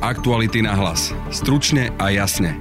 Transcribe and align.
Aktuality 0.00 0.64
na 0.64 0.72
hlas. 0.72 1.12
Stručne 1.28 1.92
a 2.00 2.08
jasne. 2.08 2.56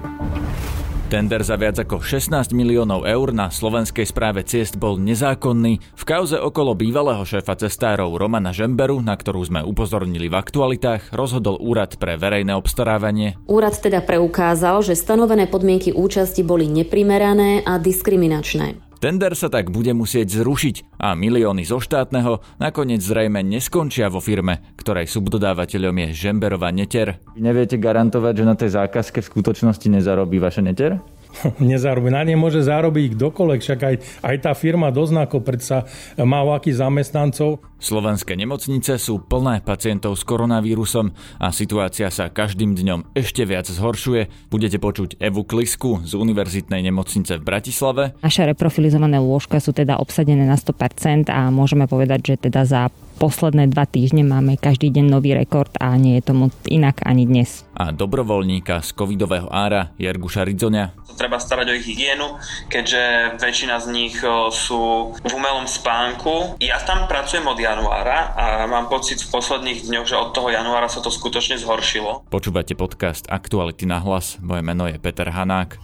Tender 1.08 1.40
za 1.40 1.56
viac 1.56 1.80
ako 1.80 2.04
16 2.04 2.52
miliónov 2.52 3.08
eur 3.08 3.32
na 3.32 3.48
slovenskej 3.48 4.04
správe 4.04 4.44
ciest 4.44 4.76
bol 4.76 5.00
nezákonný. 5.00 5.80
V 5.80 6.04
kauze 6.04 6.36
okolo 6.36 6.76
bývalého 6.76 7.24
šéfa 7.24 7.56
cestárov 7.56 8.12
Romana 8.20 8.52
Žemberu, 8.52 9.00
na 9.00 9.16
ktorú 9.16 9.40
sme 9.48 9.64
upozornili 9.64 10.28
v 10.28 10.36
aktualitách, 10.36 11.16
rozhodol 11.16 11.56
Úrad 11.64 11.96
pre 11.96 12.20
verejné 12.20 12.52
obstarávanie. 12.60 13.40
Úrad 13.48 13.80
teda 13.80 14.04
preukázal, 14.04 14.84
že 14.84 15.00
stanovené 15.00 15.48
podmienky 15.48 15.96
účasti 15.96 16.44
boli 16.44 16.68
neprimerané 16.68 17.64
a 17.64 17.80
diskriminačné. 17.80 18.89
Tender 19.00 19.32
sa 19.32 19.48
tak 19.48 19.72
bude 19.72 19.96
musieť 19.96 20.44
zrušiť 20.44 21.00
a 21.00 21.16
milióny 21.16 21.64
zo 21.64 21.80
štátneho 21.80 22.44
nakoniec 22.60 23.00
zrejme 23.00 23.40
neskončia 23.48 24.12
vo 24.12 24.20
firme, 24.20 24.60
ktorej 24.76 25.08
subdodávateľom 25.08 25.96
je 26.04 26.08
Žemberová 26.28 26.68
neter. 26.76 27.24
Neviete 27.40 27.80
garantovať, 27.80 28.44
že 28.44 28.44
na 28.44 28.60
tej 28.60 28.76
zákazke 28.76 29.24
v 29.24 29.30
skutočnosti 29.32 29.88
nezarobí 29.88 30.44
vaša 30.44 30.68
neter? 30.68 31.00
nezarobí. 31.62 32.10
Na 32.12 32.26
ne 32.26 32.36
môže 32.36 32.66
zarobiť 32.66 33.16
kdokoľvek, 33.16 33.60
však 33.62 33.80
aj, 33.80 33.96
aj 34.26 34.36
tá 34.42 34.52
firma 34.58 34.90
doznako 34.90 35.42
predsa 35.42 35.86
má 36.20 36.42
aký 36.50 36.74
zamestnancov. 36.74 37.62
Slovenské 37.80 38.36
nemocnice 38.36 39.00
sú 39.00 39.24
plné 39.24 39.64
pacientov 39.64 40.20
s 40.20 40.28
koronavírusom 40.28 41.16
a 41.40 41.48
situácia 41.56 42.12
sa 42.12 42.28
každým 42.28 42.76
dňom 42.76 43.16
ešte 43.16 43.48
viac 43.48 43.72
zhoršuje. 43.72 44.52
Budete 44.52 44.82
počuť 44.84 45.16
Evu 45.24 45.48
Klisku 45.48 46.04
z 46.04 46.12
Univerzitnej 46.20 46.84
nemocnice 46.84 47.40
v 47.40 47.44
Bratislave. 47.48 48.04
Naše 48.20 48.52
reprofilizované 48.52 49.24
lôžka 49.24 49.64
sú 49.64 49.72
teda 49.72 49.96
obsadené 49.96 50.44
na 50.44 50.60
100% 50.60 51.32
a 51.32 51.48
môžeme 51.48 51.88
povedať, 51.88 52.36
že 52.36 52.52
teda 52.52 52.68
za 52.68 52.92
posledné 53.20 53.68
dva 53.68 53.84
týždne 53.84 54.24
máme 54.24 54.56
každý 54.56 54.88
deň 54.96 55.06
nový 55.12 55.36
rekord 55.36 55.70
a 55.78 55.92
nie 56.00 56.16
je 56.18 56.32
tomu 56.32 56.56
inak 56.72 57.04
ani 57.04 57.28
dnes. 57.28 57.68
A 57.76 57.92
dobrovoľníka 57.92 58.80
z 58.80 58.96
covidového 58.96 59.52
ára 59.52 59.92
Jerguša 60.00 60.48
Ridzonia. 60.48 60.96
Treba 61.20 61.36
starať 61.36 61.68
o 61.68 61.76
ich 61.76 61.84
hygienu, 61.84 62.40
keďže 62.72 63.36
väčšina 63.44 63.76
z 63.84 63.88
nich 63.92 64.16
sú 64.56 65.12
v 65.20 65.32
umelom 65.36 65.68
spánku. 65.68 66.56
Ja 66.64 66.80
tam 66.80 67.12
pracujem 67.12 67.44
od 67.44 67.60
januára 67.60 68.32
a 68.40 68.46
mám 68.72 68.88
pocit 68.88 69.20
v 69.20 69.28
posledných 69.28 69.84
dňoch, 69.84 70.08
že 70.08 70.16
od 70.16 70.32
toho 70.32 70.48
januára 70.48 70.88
sa 70.88 71.04
to 71.04 71.12
skutočne 71.12 71.60
zhoršilo. 71.60 72.24
Počúvate 72.32 72.72
podcast 72.80 73.28
Aktuality 73.28 73.84
na 73.84 74.00
hlas. 74.00 74.40
Moje 74.40 74.64
meno 74.64 74.88
je 74.88 74.96
Peter 74.96 75.28
Hanák. 75.28 75.76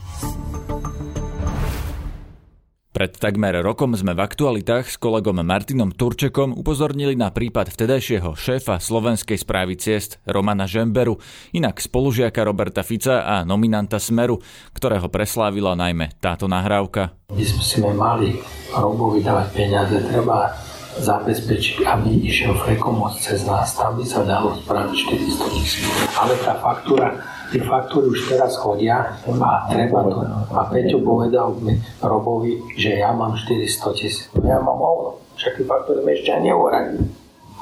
Pred 2.95 3.19
takmer 3.19 3.59
rokom 3.59 3.91
sme 3.91 4.15
v 4.15 4.23
aktualitách 4.23 4.87
s 4.87 4.95
kolegom 4.95 5.43
Martinom 5.43 5.91
Turčekom 5.91 6.55
upozornili 6.55 7.19
na 7.19 7.27
prípad 7.27 7.67
vtedajšieho 7.67 8.39
šéfa 8.39 8.79
slovenskej 8.79 9.35
správy 9.35 9.75
ciest 9.75 10.23
Romana 10.23 10.63
Žemberu, 10.63 11.19
inak 11.51 11.83
spolužiaka 11.83 12.39
Roberta 12.47 12.87
Fica 12.87 13.27
a 13.27 13.43
nominanta 13.43 13.99
Smeru, 13.99 14.39
ktorého 14.71 15.11
preslávila 15.11 15.75
najmä 15.75 16.15
táto 16.23 16.47
nahrávka. 16.47 17.11
My 17.35 17.43
sme 17.43 17.91
mali 17.91 18.39
Robovi 18.71 19.19
dávať 19.19 19.51
peniaze, 19.51 19.99
treba 19.99 20.55
zabezpečiť, 20.95 21.83
aby 21.83 22.23
išiel 22.23 22.55
frekomoc 22.55 23.19
cez 23.19 23.43
nás, 23.43 23.75
tam 23.75 23.99
by 23.99 24.07
sa 24.07 24.23
dalo 24.23 24.55
spraviť 24.63 24.95
400 25.43 25.51
tisíc. 25.51 25.83
Ale 26.15 26.39
tá 26.39 26.55
faktúra 26.63 27.11
Tie 27.53 27.61
faktúry 27.61 28.09
už 28.09 28.25
teraz 28.25 28.57
chodia 28.57 29.13
a 29.25 29.49
treba 29.69 30.01
to. 30.09 30.17
A 30.55 30.65
Peťo 30.71 30.97
povedal 31.05 31.53
mi 31.61 31.77
Robovi, 32.01 32.57
že 32.73 32.97
ja 32.97 33.13
mám 33.13 33.37
400 33.37 33.97
tisíc. 33.97 34.27
Ja 34.41 34.57
mám 34.57 34.81
hovno. 34.81 35.21
Však 35.37 35.61
tie 35.61 35.65
faktúry 35.67 36.01
mi 36.01 36.17
ešte 36.17 36.33
ani 36.33 36.49
neuradili. 36.49 37.05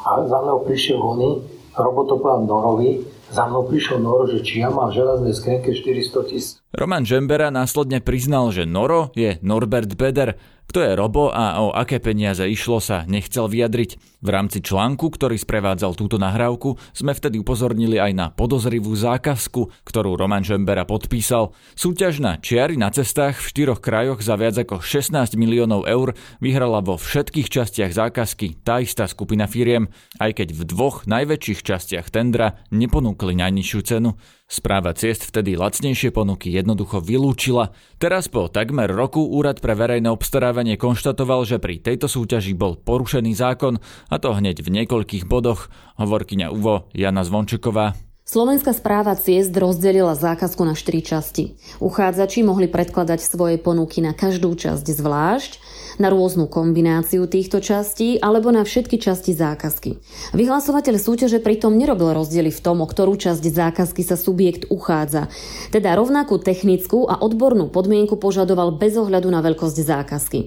A 0.03 0.23
za 0.23 0.37
mnou 0.39 0.63
prišiel 0.63 0.99
oný, 0.99 1.43
Robo 1.75 2.07
to 2.07 2.15
povedal 2.21 2.47
Norovi, 2.47 3.03
za 3.33 3.49
mnou 3.49 3.65
prišiel 3.67 3.99
Noro, 3.99 4.29
že 4.29 4.45
či 4.45 4.61
ja 4.61 4.69
mám 4.69 4.93
v 4.93 5.01
železnej 5.01 5.33
skrenke 5.35 5.73
400 5.75 6.29
tisíc. 6.31 6.62
Roman 6.73 7.05
Žembera 7.05 7.53
následne 7.53 8.01
priznal, 8.01 8.49
že 8.49 8.65
Noro 8.65 9.13
je 9.13 9.37
Norbert 9.45 9.93
Beder, 9.93 10.41
kto 10.65 10.81
je 10.81 10.97
Robo 10.97 11.29
a 11.29 11.61
o 11.61 11.69
aké 11.69 12.01
peniaze 12.01 12.41
išlo 12.49 12.81
sa 12.81 13.05
nechcel 13.05 13.45
vyjadriť. 13.45 14.01
V 14.25 14.29
rámci 14.33 14.57
článku, 14.57 15.13
ktorý 15.13 15.37
sprevádzal 15.37 15.93
túto 15.93 16.17
nahrávku, 16.17 16.81
sme 16.97 17.13
vtedy 17.13 17.37
upozornili 17.37 18.01
aj 18.01 18.11
na 18.17 18.27
podozrivú 18.33 18.89
zákazku, 18.97 19.69
ktorú 19.85 20.17
Roman 20.17 20.41
Žembera 20.41 20.81
podpísal. 20.89 21.53
Súťaž 21.77 22.17
na 22.17 22.41
čiary 22.41 22.73
na 22.73 22.89
cestách 22.89 23.37
v 23.37 23.49
štyroch 23.53 23.77
krajoch 23.77 24.25
za 24.25 24.33
viac 24.33 24.57
ako 24.57 24.81
16 24.81 25.37
miliónov 25.37 25.85
eur 25.85 26.17
vyhrala 26.41 26.81
vo 26.81 26.97
všetkých 26.97 27.53
častiach 27.53 27.93
zákazky 27.93 28.65
tá 28.65 28.81
istá 28.81 29.05
skupina 29.05 29.45
firiem, 29.45 29.93
aj 30.17 30.41
keď 30.41 30.57
v 30.57 30.61
dvoch 30.65 31.05
najväčších 31.05 31.61
častiach 31.61 32.09
tendra 32.09 32.57
neponúkli 32.73 33.37
najnižšiu 33.37 33.79
cenu. 33.85 34.17
Správa 34.53 34.93
ciest 34.93 35.25
vtedy 35.25 35.57
lacnejšie 35.57 36.13
ponuky 36.13 36.53
jednoducho 36.53 37.01
vylúčila. 37.01 37.73
Teraz 37.97 38.29
po 38.29 38.45
takmer 38.53 38.85
roku 38.85 39.25
Úrad 39.25 39.57
pre 39.57 39.73
verejné 39.73 40.13
obstarávanie 40.13 40.77
konštatoval, 40.77 41.41
že 41.49 41.57
pri 41.57 41.81
tejto 41.81 42.05
súťaži 42.05 42.53
bol 42.53 42.77
porušený 42.77 43.33
zákon 43.33 43.81
a 44.13 44.15
to 44.21 44.29
hneď 44.29 44.61
v 44.61 44.69
niekoľkých 44.77 45.25
bodoch, 45.25 45.73
hovorkyňa 45.97 46.53
UVO 46.53 46.85
Jana 46.93 47.25
Zvončeková. 47.25 48.12
Slovenská 48.33 48.73
správa 48.73 49.13
ciest 49.13 49.53
rozdelila 49.53 50.17
zákazku 50.17 50.65
na 50.65 50.73
štyri 50.73 51.05
časti. 51.05 51.53
Uchádzači 51.77 52.41
mohli 52.41 52.65
predkladať 52.65 53.21
svoje 53.21 53.61
ponuky 53.61 54.01
na 54.01 54.17
každú 54.17 54.57
časť 54.57 54.89
zvlášť, 54.89 55.61
na 56.01 56.09
rôznu 56.09 56.49
kombináciu 56.49 57.29
týchto 57.29 57.61
častí 57.61 58.17
alebo 58.17 58.49
na 58.49 58.65
všetky 58.65 58.97
časti 58.97 59.37
zákazky. 59.37 60.01
Vyhlasovateľ 60.33 60.97
súťaže 60.97 61.45
pritom 61.45 61.77
nerobil 61.77 62.09
rozdiely 62.09 62.49
v 62.49 62.57
tom, 62.57 62.81
o 62.81 62.89
ktorú 62.89 63.21
časť 63.21 63.45
zákazky 63.45 64.01
sa 64.01 64.17
subjekt 64.17 64.65
uchádza. 64.73 65.29
Teda 65.69 65.93
rovnakú 65.93 66.41
technickú 66.41 67.05
a 67.05 67.21
odbornú 67.21 67.69
podmienku 67.69 68.17
požadoval 68.17 68.73
bez 68.81 68.97
ohľadu 68.97 69.29
na 69.29 69.45
veľkosť 69.45 69.77
zákazky. 69.77 70.39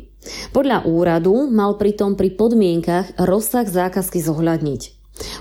Podľa 0.50 0.91
úradu 0.91 1.47
mal 1.54 1.78
pritom 1.78 2.18
pri 2.18 2.34
podmienkach 2.34 3.14
rozsah 3.14 3.62
zákazky 3.62 4.18
zohľadniť. 4.18 4.96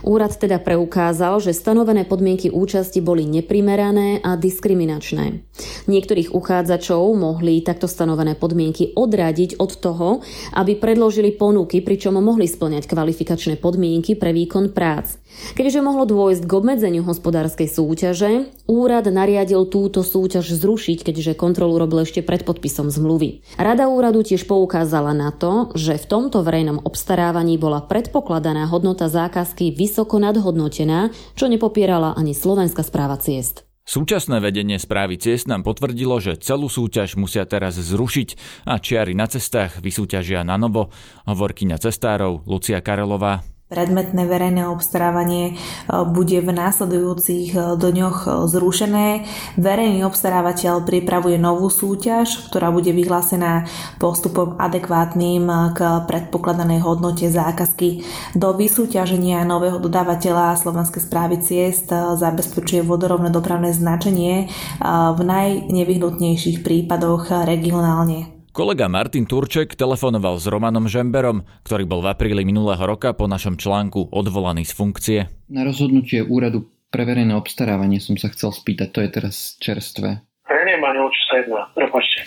Úrad 0.05 0.37
teda 0.39 0.61
preukázal, 0.61 1.43
že 1.43 1.51
stanovené 1.51 2.07
podmienky 2.07 2.53
účasti 2.53 3.03
boli 3.03 3.27
neprimerané 3.27 4.23
a 4.23 4.39
diskriminačné. 4.39 5.43
Niektorých 5.85 6.31
uchádzačov 6.31 7.01
mohli 7.15 7.59
takto 7.63 7.87
stanovené 7.89 8.39
podmienky 8.39 8.95
odradiť 8.95 9.59
od 9.59 9.71
toho, 9.79 10.09
aby 10.55 10.79
predložili 10.79 11.35
ponuky, 11.35 11.83
pričom 11.83 12.15
mohli 12.19 12.47
splňať 12.47 12.87
kvalifikačné 12.87 13.59
podmienky 13.59 14.15
pre 14.15 14.31
výkon 14.31 14.71
prác. 14.71 15.19
Keďže 15.35 15.83
mohlo 15.83 16.07
dôjsť 16.07 16.47
k 16.47 16.51
obmedzeniu 16.55 17.03
hospodárskej 17.03 17.67
súťaže, 17.67 18.31
úrad 18.71 19.11
nariadil 19.11 19.67
túto 19.67 19.99
súťaž 19.99 20.55
zrušiť, 20.55 21.03
keďže 21.03 21.35
kontrolu 21.35 21.75
robil 21.75 22.07
ešte 22.07 22.23
pred 22.23 22.47
podpisom 22.47 22.87
zmluvy. 22.87 23.43
Rada 23.59 23.91
úradu 23.91 24.23
tiež 24.23 24.47
poukázala 24.47 25.11
na 25.11 25.35
to, 25.35 25.75
že 25.75 25.99
v 25.99 26.05
tomto 26.07 26.39
verejnom 26.39 26.79
obstarávaní 26.87 27.59
bola 27.59 27.83
predpokladaná 27.83 28.71
hodnota 28.71 29.11
zákazky 29.11 29.64
vysoko 29.73 30.19
nadhodnotená, 30.19 31.13
čo 31.33 31.47
nepopierala 31.47 32.13
ani 32.17 32.35
slovenská 32.35 32.83
správa 32.83 33.17
ciest. 33.17 33.65
Súčasné 33.85 34.41
vedenie 34.41 34.81
správy 34.81 35.21
ciest 35.21 35.45
nám 35.45 35.61
potvrdilo, 35.61 36.17
že 36.17 36.41
celú 36.41 36.65
súťaž 36.73 37.21
musia 37.21 37.45
teraz 37.45 37.77
zrušiť 37.77 38.29
a 38.65 38.81
čiary 38.81 39.13
na 39.13 39.29
cestách 39.29 39.77
vysúťažia 39.77 40.41
na 40.41 40.57
novo, 40.57 40.89
hovorkyňa 41.29 41.77
cestárov 41.77 42.41
Lucia 42.49 42.81
Karelová 42.81 43.45
predmetné 43.75 44.23
verejné 44.23 44.71
obstarávanie 44.71 45.51
e, 45.51 45.53
bude 46.07 46.39
v 46.39 46.49
následujúcich 46.55 47.51
e, 47.51 47.59
dňoch 47.75 48.17
e, 48.23 48.29
zrušené. 48.47 49.07
Verejný 49.59 50.07
obstarávateľ 50.07 50.87
pripravuje 50.87 51.35
novú 51.35 51.67
súťaž, 51.67 52.47
ktorá 52.47 52.71
bude 52.71 52.95
vyhlásená 52.95 53.67
postupom 53.99 54.55
adekvátnym 54.55 55.75
k 55.75 56.07
predpokladanej 56.07 56.79
hodnote 56.79 57.27
zákazky. 57.27 58.07
Do 58.31 58.55
vysúťaženia 58.55 59.43
nového 59.43 59.83
dodávateľa 59.83 60.55
Slovenskej 60.55 61.03
správy 61.03 61.43
ciest 61.43 61.91
zabezpečuje 61.91 62.79
vodorovné 62.87 63.27
dopravné 63.27 63.75
značenie 63.75 64.47
v 64.85 65.19
najnevyhnutnejších 65.19 66.63
prípadoch 66.63 67.33
regionálne. 67.43 68.34
Kolega 68.55 68.87
Martin 68.87 69.27
Turček 69.27 69.75
telefonoval 69.75 70.39
s 70.39 70.47
Romanom 70.47 70.87
Žemberom, 70.87 71.43
ktorý 71.67 71.83
bol 71.83 71.99
v 71.99 72.15
apríli 72.15 72.47
minulého 72.47 72.79
roka 72.87 73.11
po 73.11 73.27
našom 73.27 73.59
článku 73.59 74.15
odvolaný 74.15 74.63
z 74.63 74.71
funkcie. 74.71 75.19
Na 75.51 75.67
rozhodnutie 75.67 76.23
úradu 76.23 76.71
pre 76.87 77.03
verejné 77.03 77.35
obstarávanie 77.35 77.99
som 77.99 78.15
sa 78.15 78.31
chcel 78.31 78.55
spýtať, 78.55 78.95
to 78.95 79.03
je 79.03 79.09
teraz 79.11 79.35
čerstvé. 79.59 80.23
Ja 80.47 80.63
neviem 80.63 80.87
ani 80.87 81.03
o 81.03 81.11
čo 81.11 81.21
sa 81.27 81.33
jedná, 81.43 81.61
prepačte. 81.75 82.19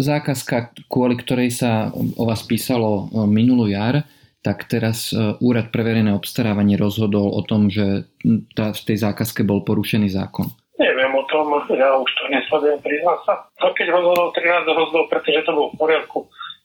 Zákazka, 0.00 0.72
kvôli 0.88 1.20
ktorej 1.20 1.52
sa 1.52 1.92
o 1.92 2.24
vás 2.24 2.48
písalo 2.48 3.12
e, 3.12 3.28
minulú 3.28 3.68
jar, 3.68 4.08
tak 4.40 4.64
teraz 4.72 5.12
e, 5.12 5.36
úrad 5.44 5.68
pre 5.68 5.84
verejné 5.84 6.16
obstarávanie 6.16 6.80
rozhodol 6.80 7.28
o 7.28 7.44
tom, 7.44 7.68
že 7.68 8.08
v 8.56 8.82
tej 8.88 8.96
zákazke 9.04 9.44
bol 9.44 9.68
porušený 9.68 10.16
zákon. 10.16 10.48
Neviem 11.32 11.56
o 11.56 11.60
tom, 11.64 11.76
ja 11.80 11.88
už 11.96 12.10
to 12.12 12.24
nesledujem, 12.28 12.78
priznám 12.84 13.18
sa. 13.24 13.34
A 13.64 13.72
keď 13.72 13.88
rozhodol 13.96 14.28
13, 14.36 14.68
rozhodol, 14.68 15.04
pretože 15.08 15.40
to 15.48 15.52
bolo 15.56 15.68
v 15.72 15.78
poriadku. 15.80 16.18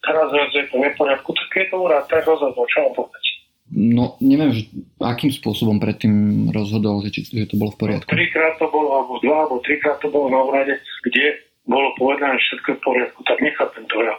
Teraz 0.04 0.28
je 0.52 0.64
to 0.68 0.75
v 0.75 0.84
neporiadku, 0.92 1.30
tak 1.31 1.50
je 1.56 1.66
to 1.72 1.75
úrad, 1.80 2.04
tak 2.12 2.28
rozhodol, 2.28 2.68
čo 2.68 2.78
mám 2.84 2.94
povedať. 2.94 3.24
No, 3.68 4.16
neviem, 4.24 4.56
že 4.56 4.72
akým 5.04 5.31
spôsobom 5.31 5.80
predtým 5.80 6.48
rozhodol, 6.56 7.04
že, 7.04 7.12
či, 7.12 7.28
že 7.28 7.52
to 7.52 7.60
bolo 7.60 7.75
v 7.75 7.80
poriadku. 7.84 8.08
Trikrát 8.08 8.56
to 8.60 8.72
bolo, 8.72 8.96
alebo 8.96 9.19
dva, 9.19 9.44
alebo 9.44 9.60
trikrát 9.60 10.00
to 10.00 10.08
bolo 10.08 10.31
na 10.31 10.40
úrade, 10.40 10.80
kde 11.04 11.44
bolo 11.68 11.92
povedané, 12.00 12.40
že 12.40 12.56
všetko 12.56 12.68
je 12.72 12.78
v 12.80 12.84
poriadku, 12.84 13.19
tak 13.28 13.38
nechápem 13.44 13.84
to 13.92 13.98
ja. 14.08 14.16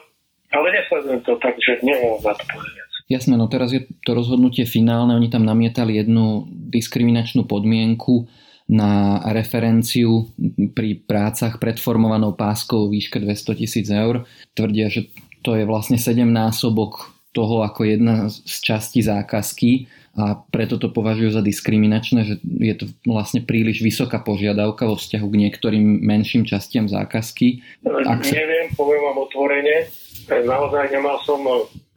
Ale 0.52 0.66
nesledujem 0.72 1.20
to 1.24 1.32
tak, 1.40 1.56
že 1.60 1.80
neviem 1.80 2.20
za 2.20 2.36
to 2.36 2.44
povedať. 2.44 2.88
Jasné, 3.08 3.40
no 3.40 3.48
teraz 3.48 3.72
je 3.72 3.88
to 4.04 4.12
rozhodnutie 4.12 4.68
finálne, 4.68 5.16
oni 5.16 5.32
tam 5.32 5.48
namietali 5.48 5.96
jednu 5.96 6.44
diskriminačnú 6.68 7.48
podmienku 7.48 8.28
na 8.68 9.24
referenciu 9.32 10.28
pri 10.76 11.00
prácach 11.00 11.56
predformovanou 11.56 12.36
páskou 12.36 12.92
výške 12.92 13.16
200 13.16 13.60
tisíc 13.64 13.88
eur. 13.88 14.28
Tvrdia, 14.52 14.92
že 14.92 15.08
to 15.40 15.56
je 15.56 15.64
vlastne 15.64 15.96
7 15.96 16.28
násobok 16.28 17.16
toho 17.32 17.64
ako 17.64 17.88
jedna 17.88 18.28
z 18.28 18.56
častí 18.60 19.00
zákazky 19.00 19.88
a 20.18 20.34
preto 20.50 20.82
to 20.82 20.90
považujú 20.90 21.30
za 21.30 21.42
diskriminačné, 21.44 22.20
že 22.26 22.34
je 22.42 22.74
to 22.74 22.90
vlastne 23.06 23.44
príliš 23.46 23.80
vysoká 23.80 24.18
požiadavka 24.18 24.84
vo 24.84 24.98
vzťahu 24.98 25.26
k 25.30 25.40
niektorým 25.46 26.02
menším 26.02 26.42
častiam 26.42 26.90
zákazky. 26.90 27.62
Ak 27.86 28.26
sa... 28.26 28.34
Neviem, 28.34 28.74
poviem 28.74 29.02
vám 29.06 29.18
otvorene, 29.22 29.86
naozaj 30.26 30.90
nemal 30.90 31.22
som 31.22 31.38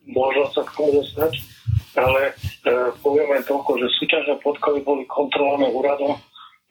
možnosť 0.05 0.51
sa 0.53 0.63
k 0.67 0.71
tomu 0.77 0.89
dostať, 1.01 1.33
ale 1.97 2.21
e, 2.29 2.31
poviem 3.01 3.27
len 3.33 3.43
toľko, 3.47 3.81
že 3.81 3.87
súťažné 3.97 4.37
podklady 4.45 4.85
boli 4.85 5.03
kontrolované 5.09 5.73
úradom 5.73 6.21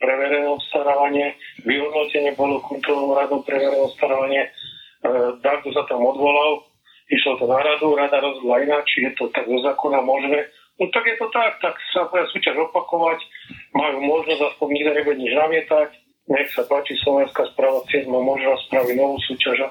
pre 0.01 0.13
verejné 0.17 0.49
obstarávanie, 0.49 1.37
vyhodnotenie 1.61 2.33
bolo 2.33 2.57
kontrolované 2.65 3.29
úradom 3.29 3.41
pre 3.45 3.55
verejné 3.61 3.85
obstarávanie, 3.85 4.41
e, 4.43 4.49
Dardo 5.45 5.69
sa 5.69 5.85
tam 5.85 6.01
odvolal, 6.01 6.65
išlo 7.13 7.37
to 7.37 7.45
na 7.45 7.61
radu, 7.61 7.93
rada 7.93 8.17
rozhodla 8.17 8.65
ináč, 8.65 8.97
je 8.97 9.13
to 9.13 9.29
tak 9.29 9.45
zo 9.45 9.61
zákona 9.61 10.01
možné. 10.01 10.49
No 10.81 10.89
tak 10.89 11.05
je 11.05 11.15
to 11.21 11.29
tak, 11.29 11.61
tak 11.61 11.77
sa 11.93 12.09
bude 12.09 12.25
súťaž 12.33 12.57
opakovať, 12.73 13.21
majú 13.77 14.01
možnosť, 14.01 14.41
aspoň 14.41 14.67
nikto 14.73 14.91
nebude 14.97 15.17
nič 15.21 15.33
namietať, 15.37 15.89
nech 16.31 16.49
sa 16.55 16.65
páči 16.65 16.97
Slovenská 17.05 17.45
správa 17.53 17.85
má 18.09 18.19
možnosť 18.23 18.61
spraviť 18.71 18.95
novú 18.97 19.21
súťaž 19.21 19.69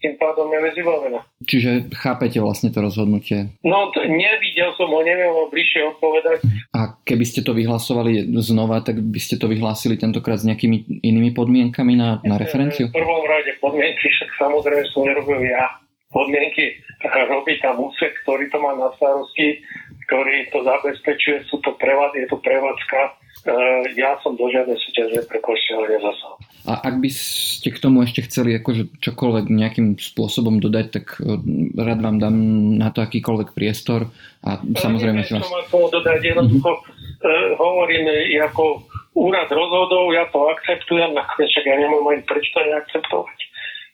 tým 0.00 0.16
pádom 0.16 0.48
je 0.48 0.58
vybavená. 0.80 1.20
Čiže 1.44 1.92
chápete 1.92 2.40
vlastne 2.40 2.72
to 2.72 2.80
rozhodnutie? 2.80 3.52
No, 3.60 3.92
to 3.92 4.00
nevidel 4.08 4.72
som 4.80 4.88
ho, 4.88 5.00
neviem 5.04 5.28
ho 5.28 5.52
bližšie 5.52 5.92
odpovedať. 5.96 6.40
A 6.72 6.96
keby 7.04 7.24
ste 7.28 7.44
to 7.44 7.52
vyhlasovali 7.52 8.32
znova, 8.40 8.80
tak 8.80 8.98
by 8.98 9.20
ste 9.20 9.36
to 9.36 9.46
vyhlásili 9.46 10.00
tentokrát 10.00 10.40
s 10.40 10.48
nejakými 10.48 11.04
inými 11.04 11.36
podmienkami 11.36 11.94
na, 12.00 12.24
na 12.24 12.40
referenciu? 12.40 12.88
V 12.88 12.96
prvom 12.96 13.24
rade 13.28 13.52
podmienky, 13.60 14.08
však 14.08 14.30
samozrejme 14.40 14.82
som 14.90 15.04
nerobil 15.04 15.44
ja. 15.44 15.68
Podmienky 16.10 16.80
robí 17.06 17.60
tam 17.62 17.78
úsek, 17.78 18.16
ktorý 18.26 18.50
to 18.50 18.58
má 18.58 18.74
na 18.74 18.90
starosti, 18.98 19.62
ktorý 20.10 20.50
to 20.50 20.66
zabezpečuje, 20.66 21.46
sú 21.46 21.62
to 21.62 21.78
prevád, 21.78 22.16
je 22.18 22.26
to 22.26 22.40
prevádzka. 22.42 23.19
E, 23.40 23.52
ja 23.96 24.20
som 24.20 24.36
do 24.36 24.44
žiadnej 24.52 24.76
súťaže 24.76 25.24
pre 25.24 25.40
košiel 25.40 25.88
nezasal. 25.88 26.36
A 26.68 26.76
ak 26.76 27.00
by 27.00 27.08
ste 27.08 27.72
k 27.72 27.80
tomu 27.80 28.04
ešte 28.04 28.20
chceli 28.28 28.52
akože 28.60 29.00
čokoľvek 29.00 29.48
nejakým 29.48 29.96
spôsobom 29.96 30.60
dodať, 30.60 30.86
tak 30.92 31.16
eh, 31.18 31.40
rád 31.80 32.04
vám 32.04 32.20
dám 32.20 32.36
na 32.76 32.92
to 32.92 33.00
akýkoľvek 33.00 33.56
priestor 33.56 34.12
a 34.44 34.60
samozrejme 34.60 35.24
si 35.24 35.40
vás... 35.40 35.48
Čo 35.72 35.88
dodať, 35.88 36.20
jednoducho 36.20 36.68
uh-huh. 36.68 37.56
hovorím, 37.56 38.12
ako 38.44 38.84
úrad 39.16 39.48
rozhodov, 39.48 40.12
ja 40.12 40.28
to 40.28 40.52
akceptujem, 40.52 41.16
nakoniec 41.16 41.48
však 41.48 41.64
ja 41.64 41.76
nemám 41.80 42.04
ani 42.12 42.22
prečo 42.28 42.52
to 42.52 42.60
neakceptovať. 42.60 43.38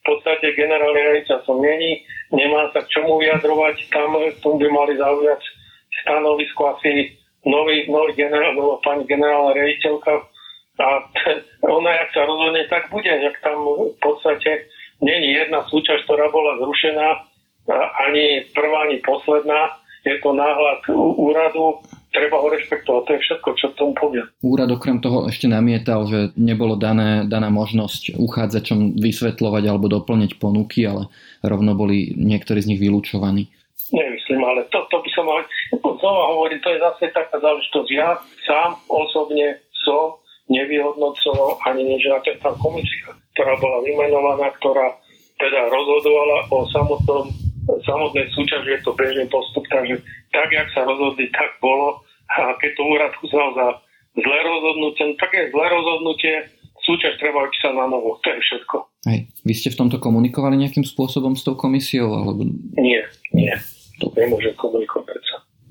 V 0.03 0.15
podstate 0.15 0.47
generálny 0.55 1.01
riaditeľ 1.03 1.39
som 1.47 1.59
není, 1.59 2.03
nemá 2.31 2.71
sa 2.75 2.83
k 2.83 2.91
čomu 2.95 3.19
vyjadrovať, 3.23 3.91
tam 3.91 4.15
tomu 4.43 4.63
by 4.63 4.69
mali 4.71 4.95
zaujať 4.99 5.43
stanovisko 6.03 6.79
asi 6.79 7.15
nový, 7.47 7.87
nový 7.87 8.13
generál, 8.19 8.59
pani 8.83 9.07
generálna 9.07 9.55
riaditeľka 9.55 10.13
a 10.77 10.87
ona, 11.79 11.91
jak 12.05 12.11
sa 12.13 12.23
rozhodne, 12.29 12.63
tak 12.69 12.93
bude. 12.93 13.09
Jak 13.09 13.37
tam 13.41 13.65
v 13.65 13.99
podstate 14.03 14.69
není 15.01 15.33
jedna 15.33 15.65
súťaž, 15.71 16.05
ktorá 16.05 16.29
bola 16.29 16.61
zrušená, 16.61 17.09
ani 18.07 18.45
prvá, 18.53 18.87
ani 18.91 19.01
posledná. 19.03 19.81
Je 20.07 20.15
to 20.23 20.31
náhľad 20.31 20.87
úradu, 21.19 21.83
treba 22.15 22.39
ho 22.39 22.47
rešpektovať. 22.47 23.03
To 23.03 23.11
je 23.11 23.25
všetko, 23.27 23.49
čo 23.59 23.67
tomu 23.75 23.93
poviem. 23.99 24.31
Úrad 24.39 24.71
okrem 24.71 25.03
toho 25.03 25.27
ešte 25.27 25.51
namietal, 25.51 26.07
že 26.07 26.31
nebolo 26.39 26.79
dané, 26.79 27.27
daná 27.27 27.51
možnosť 27.51 28.15
uchádzačom 28.15 28.95
vysvetľovať 29.03 29.65
alebo 29.67 29.91
doplniť 29.91 30.39
ponuky, 30.39 30.87
ale 30.87 31.11
rovno 31.43 31.75
boli 31.75 32.15
niektorí 32.15 32.63
z 32.63 32.71
nich 32.71 32.81
vylúčovaní. 32.81 33.51
Nemyslím, 33.93 34.43
ale 34.43 34.67
to, 34.73 34.83
to 34.91 34.97
by 34.99 35.11
som 35.15 35.25
mal... 35.27 35.41
Znova 35.79 36.25
hovorím, 36.35 36.59
to 36.61 36.75
je 36.75 36.83
zase 36.83 37.15
taká 37.15 37.39
záležitosť. 37.39 37.89
Ja 37.95 38.19
sám 38.45 38.79
osobne 38.91 39.63
som 39.87 40.19
nevyhodnocoval 40.51 41.63
ani 41.67 41.83
nič 41.87 42.07
na 42.11 42.19
tá 42.23 42.51
komisia, 42.59 43.15
ktorá 43.35 43.55
bola 43.59 43.83
vymenovaná, 43.83 44.51
ktorá 44.59 44.95
teda 45.37 45.69
rozhodovala 45.69 46.39
o 46.51 46.59
samotnom, 46.71 47.25
samotnej 47.83 48.27
súťaži, 48.33 48.79
je 48.79 48.81
to 48.83 48.93
bežný 48.95 49.27
postup, 49.29 49.67
takže 49.69 50.01
tak, 50.33 50.49
jak 50.51 50.69
sa 50.73 50.87
rozhodli, 50.87 51.29
tak 51.35 51.55
bolo. 51.61 52.03
A 52.27 52.55
keď 52.59 52.71
to 52.75 52.83
úrad 52.83 53.13
uznal 53.23 53.55
za 53.55 53.67
zlé 54.17 54.39
rozhodnutie, 54.43 55.03
no 55.07 55.15
tak 55.19 55.31
je 55.31 55.53
zlé 55.53 55.67
rozhodnutie, 55.71 56.35
súťaž 56.87 57.15
treba 57.19 57.47
sa 57.59 57.71
na 57.75 57.87
novo, 57.91 58.19
to 58.23 58.31
je 58.31 58.39
všetko. 58.41 58.77
Hej. 59.11 59.19
Vy 59.47 59.53
ste 59.55 59.69
v 59.75 59.79
tomto 59.87 59.99
komunikovali 60.03 60.59
nejakým 60.59 60.87
spôsobom 60.87 61.35
s 61.39 61.43
tou 61.47 61.55
komisiou? 61.55 62.11
Alebo... 62.11 62.47
Nie, 62.79 63.07
nie. 63.35 63.55
To 64.01 64.13
nemôže 64.13 64.53
komunikovať 64.61 65.17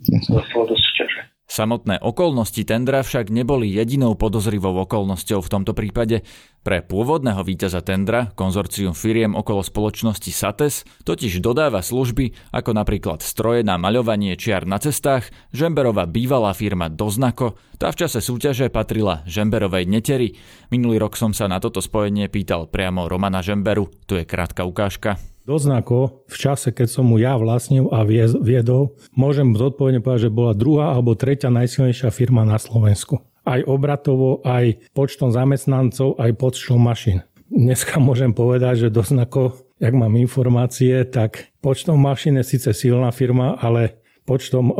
do 0.05 0.75
súťaže. 0.75 1.35
Samotné 1.45 2.01
okolnosti 2.01 2.57
tendra 2.65 3.05
však 3.05 3.29
neboli 3.29 3.69
jedinou 3.69 4.17
podozrivou 4.17 4.73
okolnosťou 4.81 5.45
v 5.45 5.51
tomto 5.53 5.77
prípade. 5.77 6.25
Pre 6.65 6.81
pôvodného 6.81 7.45
víťaza 7.45 7.85
tendra, 7.85 8.33
konzorcium 8.33 8.97
firiem 8.97 9.37
okolo 9.37 9.61
spoločnosti 9.61 10.33
Sates, 10.33 10.83
totiž 11.05 11.37
dodáva 11.39 11.85
služby 11.85 12.33
ako 12.49 12.73
napríklad 12.73 13.21
stroje 13.21 13.61
na 13.61 13.77
maľovanie 13.77 14.33
čiar 14.35 14.65
na 14.65 14.81
cestách, 14.81 15.29
Žemberová 15.53 16.09
bývalá 16.09 16.57
firma 16.57 16.89
Doznako, 16.89 17.61
tá 17.77 17.93
v 17.93 18.03
čase 18.03 18.25
súťaže 18.25 18.73
patrila 18.73 19.21
Žemberovej 19.29 19.85
neteri. 19.85 20.33
Minulý 20.73 20.97
rok 20.97 21.13
som 21.13 21.29
sa 21.29 21.45
na 21.45 21.61
toto 21.61 21.77
spojenie 21.77 22.25
pýtal 22.25 22.65
priamo 22.65 23.05
Romana 23.05 23.45
Žemberu, 23.45 23.85
tu 24.09 24.17
je 24.17 24.25
krátka 24.25 24.65
ukážka. 24.65 25.34
Doznako 25.45 26.25
v 26.25 26.35
čase, 26.41 26.73
keď 26.73 26.87
som 26.89 27.05
mu 27.05 27.21
ja 27.21 27.37
vlastnil 27.37 27.93
a 27.93 28.01
viedol, 28.41 28.97
môžem 29.13 29.53
zodpovedne 29.53 30.01
povedať, 30.01 30.27
že 30.27 30.33
bola 30.33 30.57
druhá 30.57 30.97
alebo 30.97 31.13
tretia 31.13 31.53
najsilnejšia 31.53 32.09
firma 32.09 32.41
na 32.41 32.57
Slovensku. 32.57 33.21
Aj 33.45 33.61
obratovo, 33.61 34.41
aj 34.41 34.81
počtom 34.97 35.29
zamestnancov, 35.29 36.17
aj 36.17 36.33
počtom 36.41 36.81
mašín. 36.81 37.21
Dneska 37.45 38.01
môžem 38.01 38.33
povedať, 38.33 38.89
že 38.89 38.95
Doznako, 38.97 39.53
jak 39.77 39.93
mám 39.93 40.17
informácie, 40.17 41.05
tak 41.05 41.53
počtom 41.61 42.01
mašín 42.01 42.41
je 42.41 42.57
síce 42.57 42.73
silná 42.73 43.13
firma, 43.13 43.53
ale 43.61 44.01
počtom 44.25 44.73
e, 44.73 44.75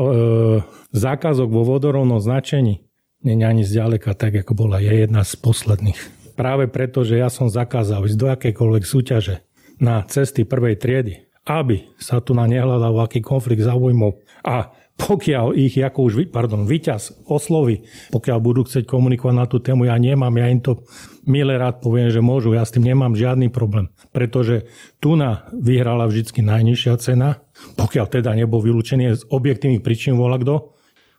zákazok 0.90 1.46
vo 1.46 1.62
vodorovnom 1.62 2.18
značení 2.18 2.82
je 3.22 3.38
ani 3.38 3.62
zďaleka 3.62 4.18
tak, 4.18 4.42
ako 4.42 4.58
bola. 4.58 4.82
Je 4.82 5.06
jedna 5.06 5.22
z 5.22 5.38
posledných. 5.38 5.98
Práve 6.34 6.66
preto, 6.66 7.06
že 7.06 7.22
ja 7.22 7.30
som 7.30 7.54
zakázal 7.54 8.10
ísť 8.10 8.18
do 8.18 8.28
akékoľvek 8.34 8.84
súťaže 8.84 9.45
na 9.82 10.04
cesty 10.08 10.48
prvej 10.48 10.80
triedy, 10.80 11.14
aby 11.46 11.86
sa 12.02 12.20
tu 12.24 12.34
na 12.34 12.50
nehľadal 12.50 13.06
aký 13.06 13.22
konflikt 13.22 13.64
záujmov. 13.64 14.18
A 14.46 14.74
pokiaľ 14.96 15.60
ich 15.60 15.76
ako 15.76 16.08
už, 16.08 16.14
pardon, 16.32 16.64
vyťaz 16.64 17.28
osloví, 17.28 17.84
pokiaľ 18.16 18.38
budú 18.40 18.64
chcieť 18.64 18.88
komunikovať 18.88 19.36
na 19.36 19.44
tú 19.44 19.60
tému, 19.60 19.92
ja 19.92 20.00
nemám, 20.00 20.32
ja 20.40 20.48
im 20.48 20.64
to 20.64 20.88
milé 21.28 21.60
rád 21.60 21.84
poviem, 21.84 22.08
že 22.08 22.24
môžu, 22.24 22.56
ja 22.56 22.64
s 22.64 22.72
tým 22.72 22.88
nemám 22.88 23.12
žiadny 23.12 23.52
problém, 23.52 23.92
pretože 24.16 24.64
tu 25.04 25.20
na 25.20 25.52
vyhrala 25.52 26.08
vždy 26.08 26.40
najnižšia 26.40 26.96
cena, 27.04 27.44
pokiaľ 27.76 28.06
teda 28.08 28.32
nebol 28.40 28.64
vylúčený 28.64 29.04
z 29.20 29.28
objektívnych 29.28 29.84
príčin 29.84 30.16
vola 30.16 30.40
kto, 30.40 30.72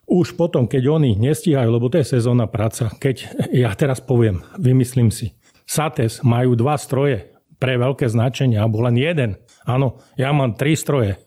už 0.07 0.39
potom, 0.39 0.65
keď 0.65 0.87
oni 0.87 1.19
nestíhajú, 1.19 1.69
lebo 1.69 1.91
to 1.91 2.01
je 2.01 2.17
sezónna 2.17 2.49
práca, 2.49 2.89
keď 2.97 3.29
ja 3.53 3.69
teraz 3.77 4.01
poviem, 4.01 4.41
vymyslím 4.57 5.13
si, 5.13 5.37
Sates 5.67 6.23
majú 6.23 6.55
dva 6.55 6.79
stroje, 6.79 7.36
pre 7.57 7.77
veľké 7.77 8.05
značenia, 8.09 8.61
alebo 8.61 8.85
len 8.85 8.97
jeden. 8.97 9.41
Áno, 9.65 10.01
ja 10.15 10.29
mám 10.31 10.55
tri 10.55 10.77
stroje, 10.77 11.17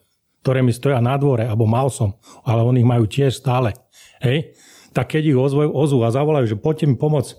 ktoré 0.41 0.65
mi 0.65 0.73
stoja 0.73 1.03
na 1.03 1.15
dvore, 1.19 1.45
alebo 1.45 1.69
mal 1.69 1.91
som, 1.93 2.17
ale 2.47 2.65
oni 2.65 2.81
ich 2.81 2.89
majú 2.89 3.05
tiež 3.05 3.37
stále. 3.37 3.77
Hej? 4.23 4.57
Tak 4.91 5.15
keď 5.15 5.35
ich 5.35 5.37
ozvu, 5.37 5.69
ozvu 5.69 6.03
a 6.03 6.09
zavolajú, 6.11 6.49
že 6.49 6.57
poďte 6.59 6.89
mi 6.89 6.95
pomôcť, 6.97 7.31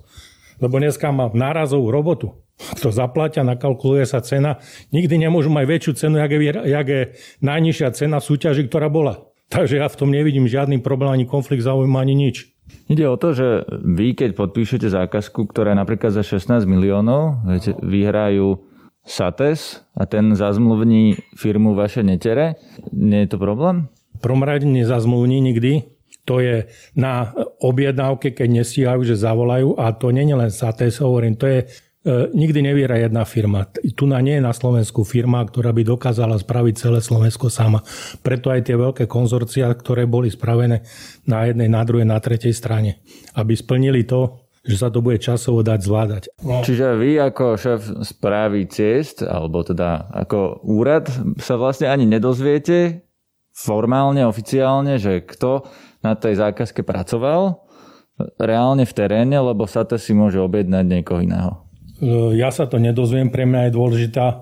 lebo 0.63 0.79
dneska 0.79 1.11
mám 1.11 1.35
nárazovú 1.35 1.91
robotu, 1.91 2.39
to 2.79 2.95
zaplatia, 2.95 3.43
nakalkuluje 3.43 4.07
sa 4.07 4.23
cena, 4.23 4.63
nikdy 4.95 5.19
nemôžu 5.19 5.51
mať 5.51 5.65
väčšiu 5.67 5.93
cenu, 5.99 6.17
jak 6.23 6.31
je, 6.31 6.41
jak 6.55 6.87
je 6.87 7.03
najnižšia 7.43 7.89
cena 7.97 8.23
v 8.23 8.29
súťaži, 8.29 8.63
ktorá 8.71 8.87
bola. 8.87 9.27
Takže 9.51 9.83
ja 9.83 9.87
v 9.91 9.99
tom 9.99 10.09
nevidím 10.09 10.49
žiadny 10.49 10.81
problém, 10.81 11.13
ani 11.13 11.29
konflikt 11.29 11.67
záujmu, 11.67 11.99
ani 11.99 12.17
nič. 12.17 12.49
Ide 12.89 13.05
o 13.05 13.21
to, 13.21 13.37
že 13.37 13.49
vy, 13.69 14.17
keď 14.17 14.33
podpíšete 14.33 14.89
zákazku, 14.89 15.45
ktorá 15.45 15.77
je 15.77 15.81
napríklad 15.83 16.15
za 16.15 16.25
16 16.25 16.65
miliónov, 16.65 17.45
viete, 17.45 17.77
vyhrajú 17.85 18.65
Sates 19.03 19.83
a 19.97 20.07
ten 20.07 20.37
zazmluvní 20.37 21.15
firmu 21.37 21.75
vaše 21.75 22.03
netere, 22.03 22.55
nie 22.93 23.27
je 23.27 23.27
to 23.27 23.39
problém? 23.39 23.89
Prvom 24.23 24.43
rade 24.43 24.67
nezazmluvní 24.67 25.41
nikdy, 25.41 25.83
To 26.25 26.39
je 26.39 26.71
na 26.95 27.35
objednávke, 27.59 28.31
keď 28.31 28.63
nestíhajú, 28.63 29.03
že 29.03 29.19
zavolajú 29.19 29.75
a 29.75 29.91
to 29.91 30.15
nie 30.15 30.23
je 30.23 30.37
len 30.39 30.51
Sates, 30.55 31.03
hovorím, 31.03 31.35
to 31.35 31.51
je 31.51 31.59
e, 31.59 31.67
nikdy 32.31 32.63
neviera 32.63 32.95
jedna 32.95 33.27
firma. 33.27 33.67
Tu 33.75 34.07
na 34.07 34.23
nie 34.23 34.39
je 34.39 34.47
na 34.47 34.55
Slovensku 34.55 35.03
firma, 35.03 35.43
ktorá 35.43 35.75
by 35.75 35.83
dokázala 35.83 36.39
spraviť 36.39 36.75
celé 36.79 36.99
Slovensko 37.03 37.51
sama. 37.51 37.83
Preto 38.23 38.55
aj 38.55 38.71
tie 38.71 38.79
veľké 38.79 39.11
konzorcia, 39.11 39.67
ktoré 39.75 40.07
boli 40.07 40.31
spravené 40.31 40.87
na 41.27 41.43
jednej, 41.51 41.67
na 41.67 41.83
druhej, 41.83 42.07
na 42.07 42.23
tretej 42.23 42.55
strane, 42.55 43.03
aby 43.35 43.59
splnili 43.59 44.07
to, 44.07 44.42
že 44.63 44.77
sa 44.79 44.89
to 44.95 45.03
bude 45.03 45.19
časovo 45.19 45.67
dať 45.67 45.81
zvládať. 45.83 46.23
No. 46.47 46.63
Čiže 46.63 46.95
vy 46.95 47.19
ako 47.19 47.59
šéf 47.59 47.81
správy 48.07 48.71
ciest, 48.71 49.27
alebo 49.27 49.67
teda 49.67 50.07
ako 50.15 50.63
úrad, 50.63 51.11
sa 51.43 51.59
vlastne 51.59 51.91
ani 51.91 52.07
nedozviete 52.07 53.03
formálne, 53.53 54.23
oficiálne, 54.25 54.97
že 55.03 55.27
kto 55.27 55.67
na 56.01 56.15
tej 56.15 56.39
zákazke 56.39 56.87
pracoval 56.87 57.59
reálne 58.39 58.87
v 58.87 58.97
teréne, 58.97 59.37
lebo 59.43 59.67
sa 59.67 59.83
to 59.83 59.99
si 59.99 60.15
môže 60.15 60.39
objednať 60.39 60.85
niekoho 60.87 61.21
iného. 61.21 61.67
E, 62.01 62.39
ja 62.39 62.49
sa 62.49 62.65
to 62.65 62.81
nedozviem, 62.81 63.29
pre 63.29 63.45
mňa 63.45 63.69
je 63.69 63.73
dôležitá 63.77 64.27
e, 64.29 64.37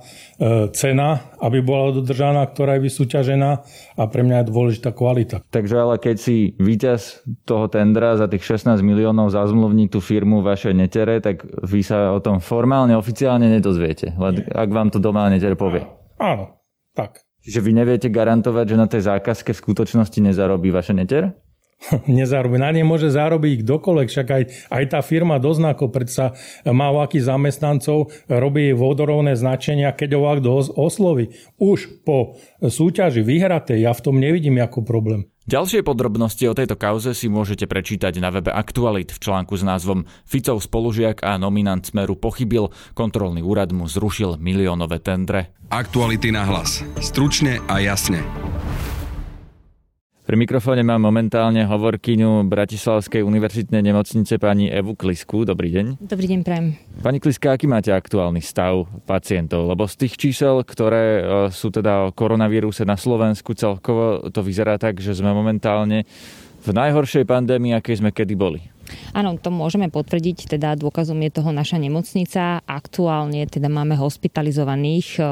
cena, 0.70 1.32
aby 1.42 1.58
bola 1.64 1.90
dodržaná, 1.90 2.46
ktorá 2.46 2.78
je 2.78 2.86
vysúťažená 2.86 3.50
a 3.98 4.02
pre 4.06 4.22
mňa 4.22 4.44
je 4.44 4.46
dôležitá 4.52 4.90
kvalita. 4.94 5.42
Takže 5.50 5.74
ale 5.80 5.98
keď 5.98 6.16
si 6.20 6.54
víťaz 6.60 7.26
toho 7.42 7.66
tendra 7.66 8.14
za 8.14 8.30
tých 8.30 8.46
16 8.46 8.78
miliónov 8.86 9.34
zazmluvní 9.34 9.90
tú 9.90 9.98
firmu 9.98 10.44
vašej 10.46 10.74
netere, 10.76 11.18
tak 11.18 11.42
vy 11.46 11.80
sa 11.82 12.14
o 12.14 12.20
tom 12.22 12.38
formálne, 12.38 12.94
oficiálne 12.94 13.50
nedozviete, 13.50 14.14
len 14.14 14.46
ak 14.46 14.68
vám 14.70 14.94
to 14.94 15.02
doma 15.02 15.26
netere 15.26 15.58
povie. 15.58 15.82
Áno, 16.20 16.60
tak. 16.94 17.24
Čiže 17.40 17.64
vy 17.64 17.72
neviete 17.72 18.08
garantovať, 18.12 18.64
že 18.68 18.76
na 18.76 18.84
tej 18.84 19.02
zákazke 19.08 19.56
v 19.56 19.62
skutočnosti 19.64 20.18
nezarobí 20.20 20.68
vaša 20.68 20.92
neter? 20.92 21.32
nezarobí. 22.06 22.60
Na 22.60 22.70
nej 22.70 22.84
môže 22.84 23.08
zarobiť 23.10 23.64
kdokoľvek, 23.64 24.08
však 24.08 24.28
aj, 24.28 24.42
aj 24.68 24.84
tá 24.90 25.00
firma 25.00 25.40
doznako 25.40 25.88
predsa 25.88 26.36
má 26.68 26.92
akých 26.92 27.30
zamestnancov, 27.30 28.12
robí 28.28 28.74
vodorovné 28.76 29.38
značenia, 29.38 29.94
keď 29.94 30.10
ho 30.18 30.22
kto 30.40 30.50
osloví. 30.76 31.32
Už 31.58 32.04
po 32.04 32.36
súťaži 32.62 33.24
vyhratej, 33.24 33.82
ja 33.82 33.92
v 33.96 34.04
tom 34.04 34.16
nevidím 34.20 34.60
ako 34.60 34.84
problém. 34.84 35.26
Ďalšie 35.50 35.82
podrobnosti 35.82 36.46
o 36.46 36.54
tejto 36.54 36.78
kauze 36.78 37.10
si 37.10 37.26
môžete 37.26 37.66
prečítať 37.66 38.22
na 38.22 38.30
webe 38.30 38.54
Aktualit 38.54 39.10
v 39.10 39.18
článku 39.18 39.58
s 39.58 39.66
názvom 39.66 40.06
Ficov 40.22 40.62
spolužiak 40.62 41.26
a 41.26 41.42
nominant 41.42 41.82
Smeru 41.82 42.14
pochybil, 42.14 42.70
kontrolný 42.94 43.42
úrad 43.42 43.74
mu 43.74 43.90
zrušil 43.90 44.38
miliónové 44.38 45.02
tendre. 45.02 45.50
Aktuality 45.74 46.30
na 46.30 46.46
hlas. 46.46 46.86
Stručne 47.02 47.58
a 47.66 47.82
jasne. 47.82 48.22
Pri 50.30 50.38
mikrofóne 50.38 50.86
mám 50.86 51.02
momentálne 51.02 51.66
hovorkyňu 51.66 52.46
Bratislavskej 52.46 53.18
univerzitnej 53.18 53.82
nemocnice 53.82 54.38
pani 54.38 54.70
Evu 54.70 54.94
Klisku. 54.94 55.42
Dobrý 55.42 55.74
deň. 55.74 55.98
Dobrý 55.98 56.30
deň, 56.30 56.40
prajem. 56.46 56.78
Pani 57.02 57.18
Kliska, 57.18 57.58
aký 57.58 57.66
máte 57.66 57.90
aktuálny 57.90 58.38
stav 58.38 58.86
pacientov? 59.10 59.66
Lebo 59.66 59.90
z 59.90 60.06
tých 60.06 60.14
čísel, 60.14 60.62
ktoré 60.62 61.18
e, 61.18 61.22
sú 61.50 61.74
teda 61.74 62.06
o 62.06 62.14
koronavíruse 62.14 62.86
na 62.86 62.94
Slovensku 62.94 63.58
celkovo, 63.58 64.30
to 64.30 64.46
vyzerá 64.46 64.78
tak, 64.78 65.02
že 65.02 65.18
sme 65.18 65.34
momentálne 65.34 66.06
v 66.60 66.70
najhoršej 66.76 67.24
pandémii, 67.24 67.72
akej 67.76 68.04
sme 68.04 68.12
kedy 68.12 68.34
boli. 68.36 68.60
Áno, 69.14 69.38
to 69.38 69.54
môžeme 69.54 69.86
potvrdiť, 69.86 70.56
teda 70.56 70.74
dôkazom 70.74 71.18
je 71.22 71.30
toho 71.30 71.50
naša 71.54 71.78
nemocnica. 71.78 72.62
Aktuálne 72.66 73.46
teda 73.46 73.70
máme 73.70 73.94
hospitalizovaných 73.94 75.22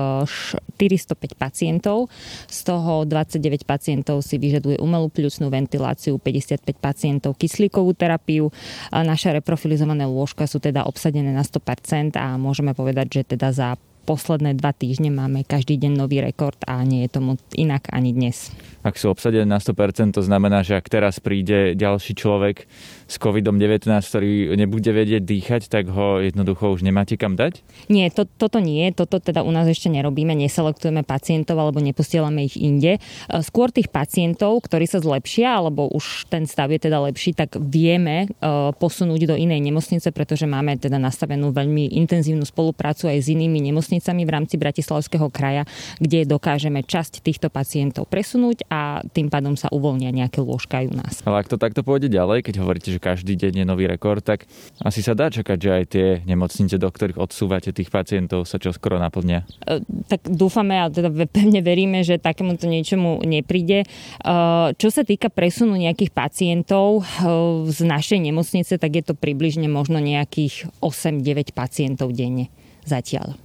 405 0.78 0.78
e, 0.78 1.34
pacientov, 1.34 2.06
z 2.46 2.58
toho 2.62 3.02
29 3.02 3.66
pacientov 3.66 4.22
si 4.22 4.38
vyžaduje 4.38 4.78
umelú 4.78 5.10
pľucnú 5.10 5.50
ventiláciu, 5.50 6.22
55 6.22 6.78
pacientov 6.78 7.34
kyslíkovú 7.34 7.94
terapiu. 7.98 8.50
Naše 8.94 9.34
reprofilizované 9.42 10.06
lôžka 10.06 10.46
sú 10.46 10.62
teda 10.62 10.86
obsadené 10.86 11.34
na 11.34 11.42
100% 11.42 12.14
a 12.14 12.38
môžeme 12.38 12.74
povedať, 12.78 13.22
že 13.22 13.34
teda 13.34 13.50
za 13.50 13.68
posledné 14.08 14.56
dva 14.56 14.72
týždne 14.72 15.12
máme 15.12 15.44
každý 15.44 15.76
deň 15.76 15.92
nový 15.92 16.24
rekord 16.24 16.56
a 16.64 16.80
nie 16.80 17.04
je 17.04 17.12
tomu 17.12 17.36
inak 17.52 17.92
ani 17.92 18.16
dnes. 18.16 18.48
Ak 18.80 18.96
sú 18.96 19.12
obsadené 19.12 19.44
na 19.44 19.60
100%, 19.60 20.16
to 20.16 20.24
znamená, 20.24 20.64
že 20.64 20.80
ak 20.80 20.88
teraz 20.88 21.20
príde 21.20 21.76
ďalší 21.76 22.16
človek 22.16 22.64
s 23.04 23.20
COVID-19, 23.20 23.84
ktorý 23.84 24.56
nebude 24.56 24.88
vedieť 24.88 25.28
dýchať, 25.28 25.62
tak 25.68 25.92
ho 25.92 26.24
jednoducho 26.24 26.72
už 26.72 26.88
nemáte 26.88 27.20
kam 27.20 27.36
dať? 27.36 27.60
Nie, 27.92 28.08
to, 28.08 28.24
toto 28.24 28.64
nie. 28.64 28.88
Toto 28.96 29.20
teda 29.20 29.44
u 29.44 29.52
nás 29.52 29.68
ešte 29.68 29.92
nerobíme. 29.92 30.32
Neselektujeme 30.32 31.04
pacientov 31.04 31.60
alebo 31.60 31.84
neposielame 31.84 32.48
ich 32.48 32.56
inde. 32.56 32.96
E, 32.96 33.00
skôr 33.44 33.68
tých 33.68 33.92
pacientov, 33.92 34.64
ktorí 34.64 34.88
sa 34.88 35.04
zlepšia, 35.04 35.60
alebo 35.60 35.92
už 35.92 36.30
ten 36.32 36.48
stav 36.48 36.72
je 36.72 36.80
teda 36.80 37.02
lepší, 37.04 37.36
tak 37.36 37.60
vieme 37.60 38.24
e, 38.24 38.46
posunúť 38.72 39.28
do 39.28 39.36
inej 39.36 39.60
nemocnice, 39.68 40.08
pretože 40.16 40.48
máme 40.48 40.80
teda 40.80 40.96
nastavenú 40.96 41.52
veľmi 41.52 41.92
intenzívnu 41.98 42.46
spoluprácu 42.48 43.10
aj 43.10 43.20
s 43.20 43.28
inými 43.34 43.68
nemocnicami 43.68 43.97
v 44.04 44.30
rámci 44.36 44.60
Bratislavského 44.60 45.32
kraja, 45.32 45.64
kde 45.96 46.28
dokážeme 46.28 46.84
časť 46.84 47.24
týchto 47.24 47.48
pacientov 47.48 48.04
presunúť 48.12 48.68
a 48.68 49.00
tým 49.16 49.32
pádom 49.32 49.56
sa 49.56 49.72
uvoľnia 49.72 50.12
nejaké 50.12 50.44
lôžka 50.44 50.84
aj 50.84 50.86
u 50.92 50.94
nás. 50.94 51.14
Ale 51.24 51.40
ak 51.40 51.48
to 51.48 51.56
takto 51.56 51.80
pôjde 51.80 52.12
ďalej, 52.12 52.44
keď 52.44 52.60
hovoríte, 52.60 52.90
že 52.92 52.98
že 52.98 53.00
každý 53.00 53.38
deň 53.38 53.62
je 53.62 53.64
nový 53.64 53.86
rekord, 53.86 54.18
tak 54.18 54.50
asi 54.82 55.06
sa 55.06 55.14
dá 55.14 55.30
čakať, 55.30 55.58
že 55.62 55.70
aj 55.70 55.84
tie 55.86 56.06
nemocnice, 56.26 56.74
do 56.74 56.90
ktorých 56.90 57.22
odsúvate 57.22 57.70
tých 57.70 57.94
pacientov, 57.94 58.42
sa 58.42 58.58
čo 58.58 58.74
skoro 58.74 58.98
naplnia. 58.98 59.46
E, 59.62 59.86
tak 60.10 60.26
dúfame 60.26 60.82
a 60.82 60.90
teda 60.90 61.14
pevne 61.30 61.62
veríme, 61.62 62.02
že 62.02 62.18
takémuto 62.18 62.66
niečomu 62.66 63.22
nepríde. 63.22 63.86
E, 63.86 64.34
čo 64.74 64.88
sa 64.90 65.06
týka 65.06 65.30
presunu 65.30 65.78
nejakých 65.78 66.10
pacientov 66.10 67.06
e, 67.06 67.70
z 67.70 67.86
našej 67.86 68.18
nemocnice, 68.18 68.74
tak 68.82 68.90
je 68.90 69.02
to 69.06 69.14
približne 69.14 69.70
možno 69.70 70.02
nejakých 70.02 70.66
8-9 70.82 71.54
pacientov 71.54 72.10
denne 72.10 72.50
zatiaľ. 72.82 73.38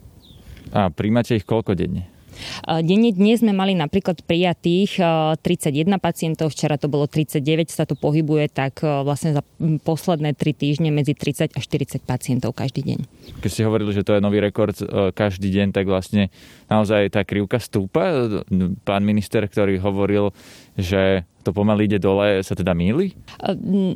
A 0.74 0.90
príjmate 0.90 1.38
ich 1.38 1.46
koľko 1.46 1.78
denne? 1.78 2.10
Denne 2.66 3.14
dnes 3.14 3.46
sme 3.46 3.54
mali 3.54 3.78
napríklad 3.78 4.26
prijatých 4.26 4.98
31 4.98 6.02
pacientov, 6.02 6.50
včera 6.50 6.82
to 6.82 6.90
bolo 6.90 7.06
39, 7.06 7.70
sa 7.70 7.86
to 7.86 7.94
pohybuje, 7.94 8.50
tak 8.50 8.82
vlastne 8.82 9.38
za 9.38 9.46
posledné 9.86 10.34
3 10.34 10.42
týždne 10.58 10.90
medzi 10.90 11.14
30 11.14 11.54
a 11.54 11.60
40 11.62 12.02
pacientov 12.02 12.58
každý 12.58 12.90
deň. 12.90 13.00
Keď 13.38 13.50
ste 13.54 13.68
hovorili, 13.70 13.94
že 13.94 14.02
to 14.02 14.18
je 14.18 14.26
nový 14.26 14.42
rekord 14.42 14.74
každý 15.14 15.54
deň, 15.54 15.78
tak 15.78 15.86
vlastne 15.86 16.34
naozaj 16.74 17.14
tá 17.14 17.22
krivka 17.22 17.62
stúpa. 17.62 18.26
Pán 18.82 19.06
minister, 19.06 19.46
ktorý 19.46 19.78
hovoril, 19.78 20.34
že 20.74 21.30
to 21.44 21.52
pomaly 21.52 21.86
ide 21.92 22.00
dole, 22.00 22.40
sa 22.42 22.56
teda 22.56 22.72
míli? 22.72 23.12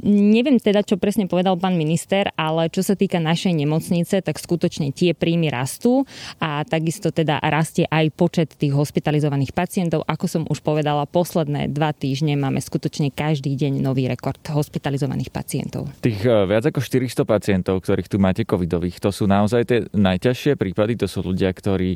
Neviem 0.04 0.60
teda, 0.60 0.84
čo 0.84 1.00
presne 1.00 1.25
povedal 1.32 1.56
pán 1.56 1.80
minister, 1.80 2.30
ale 2.36 2.68
čo 2.68 2.84
sa 2.84 3.00
týka 3.00 3.24
našej 3.24 3.56
nemocnice, 3.56 4.20
tak 4.20 4.36
skutočne 4.36 4.92
tie 4.92 5.16
príjmy 5.16 5.48
rastú 5.48 6.04
a 6.44 6.68
takisto 6.68 7.10
teda 7.16 7.39
rastie 7.39 7.88
aj 7.88 8.12
počet 8.13 8.51
tých 8.60 8.75
hospitalizovaných 8.75 9.56
pacientov. 9.56 10.04
Ako 10.06 10.27
som 10.27 10.44
už 10.46 10.60
povedala, 10.60 11.08
posledné 11.08 11.72
dva 11.72 11.96
týždne 11.96 12.36
máme 12.36 12.60
skutočne 12.60 13.10
každý 13.16 13.56
deň 13.56 13.80
nový 13.80 14.12
rekord 14.12 14.39
hospitalizovaných 14.44 15.32
pacientov. 15.32 15.88
Tých 16.04 16.20
e, 16.22 16.46
viac 16.46 16.68
ako 16.68 16.84
400 16.84 17.24
pacientov, 17.24 17.80
ktorých 17.80 18.12
tu 18.12 18.20
máte 18.20 18.44
covidových, 18.44 19.00
to 19.00 19.10
sú 19.16 19.24
naozaj 19.25 19.62
tie 19.63 19.80
najťažšie 19.96 20.60
prípady, 20.60 21.00
to 21.00 21.08
sú 21.08 21.24
ľudia, 21.24 21.50
ktorí 21.56 21.96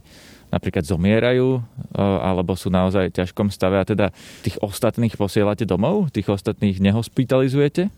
napríklad 0.51 0.83
zomierajú 0.83 1.57
e, 1.57 1.61
alebo 1.97 2.53
sú 2.53 2.67
naozaj 2.67 3.09
v 3.09 3.17
ťažkom 3.23 3.47
stave 3.49 3.79
a 3.79 3.87
teda 3.87 4.11
tých 4.43 4.59
ostatných 4.59 5.15
posielate 5.15 5.63
domov? 5.63 6.11
Tých 6.11 6.27
ostatných 6.27 6.77
nehospitalizujete? 6.83 7.87
E, 7.87 7.91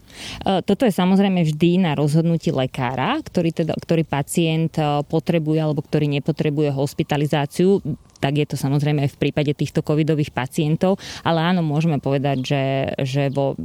toto 0.63 0.85
je 0.85 0.93
samozrejme 0.93 1.41
vždy 1.43 1.81
na 1.81 1.97
rozhodnutí 1.97 2.53
lekára, 2.53 3.19
ktorý, 3.25 3.51
teda, 3.51 3.73
ktorý 3.75 4.05
pacient 4.05 4.77
e, 4.77 5.01
potrebuje 5.03 5.59
alebo 5.59 5.81
ktorý 5.81 6.07
nepotrebuje 6.21 6.69
hospitalizáciu 6.71 7.81
tak 8.23 8.39
je 8.39 8.47
to 8.47 8.55
samozrejme 8.55 9.03
aj 9.03 9.19
v 9.19 9.19
prípade 9.19 9.51
týchto 9.51 9.83
covidových 9.83 10.31
pacientov, 10.31 10.95
ale 11.27 11.43
áno, 11.43 11.59
môžeme 11.59 11.99
povedať, 11.99 12.37
že, 12.39 12.63
že 13.03 13.23
vo 13.27 13.59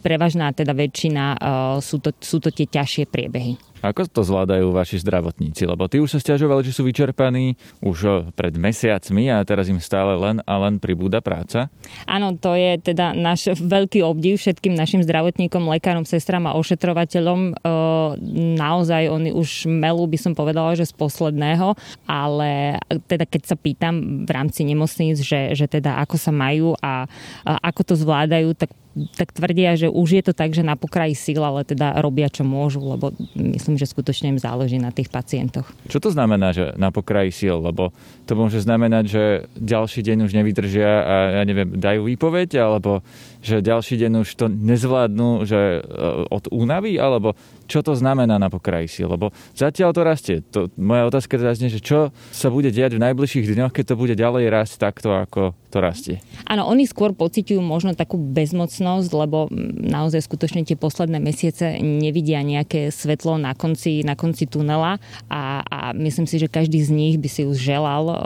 prevažná 0.00 0.50
teda 0.50 0.72
väčšina 0.72 1.24
sú 1.78 2.00
to, 2.00 2.10
sú 2.18 2.40
to 2.40 2.48
tie 2.48 2.66
ťažšie 2.66 3.04
priebehy. 3.06 3.60
Ako 3.80 4.04
to 4.04 4.20
zvládajú 4.20 4.76
vaši 4.76 5.00
zdravotníci? 5.00 5.64
Lebo 5.64 5.88
tí 5.88 5.96
už 6.04 6.12
sa 6.12 6.20
stiažovali, 6.20 6.60
že 6.68 6.76
sú 6.76 6.84
vyčerpaní 6.84 7.56
už 7.80 7.98
eh, 8.04 8.12
pred 8.36 8.52
mesiacmi 8.52 9.32
a 9.32 9.40
teraz 9.44 9.72
im 9.72 9.80
stále 9.80 10.20
len 10.20 10.44
a 10.44 10.54
len 10.60 10.76
pribúda 10.76 11.24
práca? 11.24 11.72
Áno, 12.04 12.36
to 12.36 12.52
je 12.52 12.76
teda 12.76 13.16
náš 13.16 13.56
veľký 13.56 14.04
obdiv 14.04 14.36
všetkým 14.36 14.76
našim 14.76 15.00
zdravotníkom, 15.00 15.64
lekárom, 15.72 16.04
sestram 16.04 16.44
a 16.44 16.56
ošetrovateľom. 16.60 17.56
Eh, 17.56 18.10
naozaj 18.60 19.08
oni 19.08 19.32
už 19.32 19.64
melú, 19.64 20.04
by 20.04 20.18
som 20.20 20.32
povedala, 20.36 20.76
že 20.76 20.84
z 20.84 20.94
posledného, 21.00 21.72
ale 22.04 22.76
teda 23.08 23.24
keď 23.24 23.42
sa 23.48 23.56
pýtam 23.56 24.28
v 24.28 24.30
rámci 24.30 24.68
nemocníc, 24.68 25.24
že, 25.24 25.56
že 25.56 25.64
teda 25.64 25.96
ako 26.04 26.20
sa 26.20 26.32
majú 26.32 26.76
a, 26.84 27.08
a 27.48 27.52
ako 27.72 27.80
to 27.92 27.94
zvládajú, 27.96 28.52
tak 28.52 28.68
tak 29.14 29.30
tvrdia, 29.30 29.78
že 29.78 29.86
už 29.86 30.08
je 30.18 30.22
to 30.26 30.32
tak, 30.34 30.50
že 30.50 30.66
na 30.66 30.74
pokraji 30.74 31.14
síl, 31.14 31.38
ale 31.38 31.62
teda 31.62 32.02
robia, 32.02 32.26
čo 32.26 32.42
môžu, 32.42 32.82
lebo 32.82 33.14
myslím, 33.38 33.78
že 33.78 33.86
skutočne 33.86 34.34
im 34.34 34.38
záleží 34.42 34.82
na 34.82 34.90
tých 34.90 35.08
pacientoch. 35.14 35.70
Čo 35.86 36.02
to 36.02 36.10
znamená, 36.10 36.50
že 36.50 36.74
na 36.74 36.90
pokraji 36.90 37.30
síl? 37.30 37.56
Lebo 37.62 37.94
to 38.26 38.34
môže 38.34 38.58
znamenať, 38.62 39.04
že 39.06 39.22
ďalší 39.54 40.02
deň 40.02 40.18
už 40.26 40.32
nevydržia 40.34 40.90
a 40.90 41.14
ja 41.38 41.42
neviem, 41.46 41.70
dajú 41.78 42.10
výpoveď, 42.10 42.58
alebo 42.58 43.06
že 43.40 43.64
ďalší 43.64 43.96
deň 43.96 44.12
už 44.22 44.30
to 44.36 44.46
nezvládnu, 44.52 45.48
že 45.48 45.80
e, 45.80 45.80
od 46.28 46.44
únavy, 46.52 47.00
alebo 47.00 47.32
čo 47.70 47.80
to 47.80 47.96
znamená 47.96 48.36
na 48.36 48.52
pokraji 48.52 48.90
síl? 48.90 49.08
Lebo 49.08 49.32
zatiaľ 49.56 49.94
to 49.96 50.02
rastie. 50.02 50.36
To, 50.52 50.68
moja 50.76 51.06
otázka 51.06 51.38
teda 51.38 51.56
znie, 51.56 51.70
že 51.72 51.80
čo 51.80 52.10
sa 52.34 52.48
bude 52.50 52.68
diať 52.68 52.98
v 52.98 53.04
najbližších 53.06 53.46
dňoch, 53.56 53.72
keď 53.72 53.84
to 53.94 54.00
bude 54.00 54.14
ďalej 54.18 54.50
rásť 54.50 54.74
takto, 54.82 55.14
ako 55.14 55.54
to 55.70 55.78
rastie? 55.78 56.16
Áno, 56.50 56.66
oni 56.66 56.84
skôr 56.84 57.14
pociťujú 57.14 57.62
možno 57.62 57.94
takú 57.94 58.18
bezmocnosť, 58.18 59.08
lebo 59.14 59.46
naozaj 59.78 60.26
skutočne 60.26 60.66
tie 60.66 60.74
posledné 60.74 61.22
mesiace 61.22 61.78
nevidia 61.78 62.42
nejaké 62.42 62.90
svetlo 62.90 63.38
na 63.38 63.54
konci, 63.54 64.02
na 64.02 64.18
konci 64.18 64.50
tunela 64.50 64.98
a, 65.30 65.62
a 65.62 65.78
myslím 65.94 66.26
si, 66.26 66.42
že 66.42 66.50
každý 66.50 66.82
z 66.82 66.90
nich 66.90 67.14
by 67.22 67.28
si 67.30 67.46
už 67.46 67.54
želal 67.54 68.04
uh, 68.10 68.16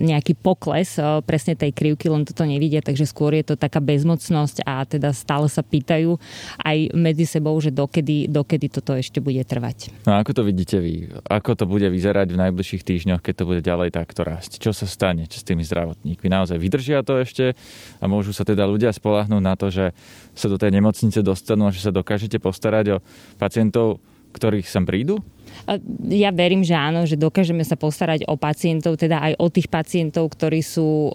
nejaký 0.00 0.32
pokles 0.40 0.96
uh, 0.96 1.20
presne 1.20 1.52
tej 1.52 1.76
krivky, 1.76 2.08
len 2.08 2.24
toto 2.24 2.48
nevidia, 2.48 2.80
takže 2.80 3.04
skôr 3.04 3.36
je 3.36 3.44
to 3.44 3.54
taká 3.60 3.84
bezmocnosť 3.84 4.30
a 4.64 4.84
teda 4.86 5.10
stále 5.10 5.50
sa 5.50 5.64
pýtajú 5.64 6.16
aj 6.60 6.78
medzi 6.94 7.24
sebou, 7.26 7.56
že 7.58 7.74
dokedy, 7.74 8.30
dokedy 8.30 8.70
toto 8.70 8.94
ešte 8.94 9.18
bude 9.18 9.42
trvať. 9.42 9.92
No 10.06 10.16
ako 10.16 10.40
to 10.40 10.42
vidíte 10.46 10.78
vy? 10.78 11.08
Ako 11.26 11.56
to 11.56 11.64
bude 11.66 11.86
vyzerať 11.88 12.32
v 12.32 12.40
najbližších 12.40 12.82
týždňoch, 12.84 13.20
keď 13.24 13.34
to 13.42 13.44
bude 13.48 13.60
ďalej 13.64 13.90
takto 13.92 14.22
rásť? 14.22 14.60
Čo 14.60 14.70
sa 14.70 14.86
stane 14.86 15.26
s 15.26 15.42
tými 15.42 15.64
zdravotníkmi? 15.66 16.28
Naozaj 16.30 16.56
vydržia 16.56 17.02
to 17.02 17.18
ešte 17.20 17.56
a 17.98 18.04
môžu 18.06 18.30
sa 18.30 18.46
teda 18.46 18.64
ľudia 18.64 18.94
spolahnúť 18.94 19.42
na 19.42 19.54
to, 19.58 19.72
že 19.72 19.92
sa 20.36 20.46
do 20.46 20.56
tej 20.60 20.76
nemocnice 20.76 21.20
dostanú 21.24 21.68
a 21.68 21.74
že 21.74 21.82
sa 21.84 21.92
dokážete 21.92 22.38
postarať 22.38 23.00
o 23.00 23.02
pacientov, 23.40 23.98
ktorých 24.30 24.66
sem 24.70 24.86
prídu? 24.86 25.18
Ja 26.10 26.34
verím, 26.34 26.66
že 26.66 26.74
áno, 26.74 27.06
že 27.06 27.14
dokážeme 27.14 27.62
sa 27.62 27.78
postarať 27.78 28.26
o 28.26 28.34
pacientov, 28.34 28.98
teda 28.98 29.22
aj 29.22 29.32
o 29.38 29.46
tých 29.46 29.70
pacientov, 29.70 30.32
ktorí, 30.34 30.64
sú, 30.64 31.14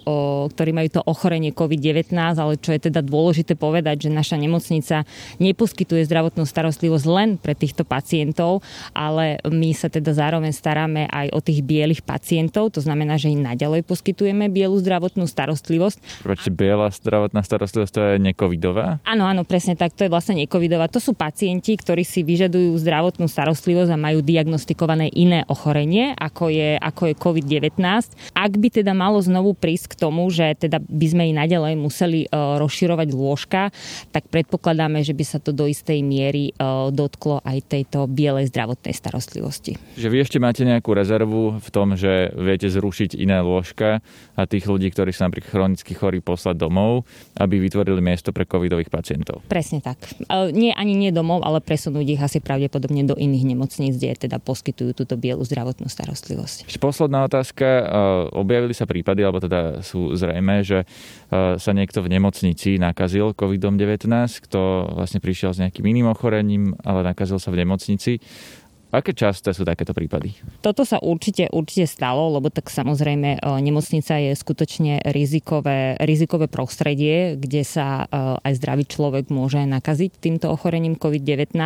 ktorí 0.52 0.70
majú 0.72 0.88
to 0.88 1.02
ochorenie 1.04 1.52
COVID-19, 1.52 2.14
ale 2.16 2.56
čo 2.56 2.72
je 2.72 2.88
teda 2.88 3.04
dôležité 3.04 3.58
povedať, 3.58 4.08
že 4.08 4.10
naša 4.10 4.40
nemocnica 4.40 5.04
neposkytuje 5.38 6.08
zdravotnú 6.08 6.48
starostlivosť 6.48 7.06
len 7.10 7.28
pre 7.36 7.52
týchto 7.52 7.84
pacientov, 7.84 8.64
ale 8.96 9.38
my 9.44 9.70
sa 9.76 9.92
teda 9.92 10.12
zároveň 10.16 10.52
staráme 10.54 11.06
aj 11.12 11.36
o 11.36 11.40
tých 11.44 11.60
bielých 11.60 12.02
pacientov, 12.02 12.72
to 12.72 12.80
znamená, 12.80 13.20
že 13.20 13.32
im 13.32 13.44
naďalej 13.44 13.84
poskytujeme 13.84 14.48
bielu 14.48 14.76
zdravotnú 14.80 15.28
starostlivosť. 15.28 16.22
Prečo 16.24 16.50
biela 16.50 16.88
zdravotná 16.90 17.44
starostlivosť 17.44 17.92
to 17.92 18.00
je 18.00 18.14
necovidová? 18.22 18.98
Áno, 19.04 19.28
áno, 19.28 19.44
presne 19.44 19.76
tak, 19.76 19.92
to 19.94 20.06
je 20.06 20.12
vlastne 20.12 20.38
necovidová. 20.40 20.88
To 20.90 20.98
sú 20.98 21.12
pacienti, 21.14 21.76
ktorí 21.76 22.02
si 22.02 22.24
vyžadujú 22.24 22.74
zdravotnú 22.80 23.28
starostlivosť 23.28 23.90
a 23.92 23.98
majú 24.00 24.22
diagnostikované 24.26 25.06
iné 25.14 25.46
ochorenie, 25.46 26.10
ako 26.18 26.50
je, 26.50 26.74
ako 26.74 27.02
je 27.06 27.14
COVID-19. 27.14 27.78
Ak 28.34 28.52
by 28.58 28.68
teda 28.74 28.90
malo 28.90 29.22
znovu 29.22 29.54
prísť 29.54 29.94
k 29.94 29.98
tomu, 30.02 30.26
že 30.34 30.58
teda 30.58 30.82
by 30.82 31.06
sme 31.06 31.30
i 31.30 31.32
naďalej 31.32 31.78
museli 31.78 32.26
uh, 32.26 32.58
rozširovať 32.58 33.08
lôžka, 33.14 33.70
tak 34.10 34.26
predpokladáme, 34.26 35.06
že 35.06 35.14
by 35.14 35.24
sa 35.24 35.38
to 35.38 35.54
do 35.54 35.70
istej 35.70 36.02
miery 36.02 36.50
uh, 36.58 36.90
dotklo 36.90 37.38
aj 37.46 37.70
tejto 37.70 38.10
bielej 38.10 38.50
zdravotnej 38.50 38.92
starostlivosti. 38.92 39.78
Že 39.94 40.08
vy 40.10 40.16
ešte 40.26 40.42
máte 40.42 40.66
nejakú 40.66 40.90
rezervu 40.90 41.62
v 41.62 41.68
tom, 41.70 41.94
že 41.94 42.34
viete 42.34 42.66
zrušiť 42.66 43.14
iné 43.14 43.38
lôžka 43.38 44.02
a 44.34 44.42
tých 44.50 44.66
ľudí, 44.66 44.90
ktorí 44.90 45.14
sú 45.14 45.28
napríklad 45.30 45.52
chronicky 45.52 45.92
chorí, 45.94 46.18
poslať 46.18 46.58
domov, 46.58 47.06
aby 47.38 47.62
vytvorili 47.62 48.02
miesto 48.02 48.34
pre 48.34 48.48
covidových 48.48 48.90
pacientov. 48.90 49.46
Presne 49.46 49.78
tak. 49.78 50.00
Uh, 50.26 50.50
nie 50.50 50.74
ani 50.74 50.98
nie 50.98 51.14
domov, 51.14 51.46
ale 51.46 51.62
presunúť 51.62 52.06
ich 52.18 52.22
asi 52.22 52.42
pravdepodobne 52.42 53.06
do 53.06 53.14
iných 53.14 53.44
nemocníc, 53.44 53.94
kde 54.00 54.15
teda 54.16 54.40
poskytujú 54.40 54.96
túto 54.96 55.14
bielu 55.20 55.44
zdravotnú 55.44 55.86
starostlivosť. 55.86 56.66
Ešte 56.66 56.80
posledná 56.80 57.24
otázka. 57.28 57.66
Objavili 58.32 58.72
sa 58.72 58.88
prípady, 58.88 59.22
alebo 59.22 59.38
teda 59.38 59.84
sú 59.84 60.16
zrejme, 60.16 60.64
že 60.64 60.88
sa 61.32 61.70
niekto 61.76 62.00
v 62.00 62.16
nemocnici 62.16 62.80
nakazil 62.80 63.36
COVID-19, 63.36 64.08
kto 64.48 64.60
vlastne 64.96 65.20
prišiel 65.20 65.52
s 65.52 65.60
nejakým 65.62 65.84
iným 65.84 66.12
ochorením, 66.12 66.74
ale 66.82 67.06
nakazil 67.06 67.36
sa 67.36 67.52
v 67.52 67.62
nemocnici. 67.62 68.18
Aké 68.94 69.10
časté 69.10 69.50
sú 69.50 69.66
takéto 69.66 69.90
prípady? 69.90 70.38
Toto 70.62 70.86
sa 70.86 71.02
určite, 71.02 71.50
určite 71.50 71.90
stalo, 71.90 72.30
lebo 72.38 72.54
tak 72.54 72.70
samozrejme 72.70 73.36
e, 73.36 73.38
nemocnica 73.58 74.14
je 74.14 74.30
skutočne 74.38 75.02
rizikové, 75.10 75.98
rizikové 75.98 76.46
prostredie, 76.46 77.34
kde 77.34 77.66
sa 77.66 78.06
e, 78.06 78.38
aj 78.46 78.52
zdravý 78.62 78.86
človek 78.86 79.26
môže 79.34 79.58
nakaziť 79.66 80.22
týmto 80.22 80.54
ochorením 80.54 80.94
COVID-19. 80.94 81.58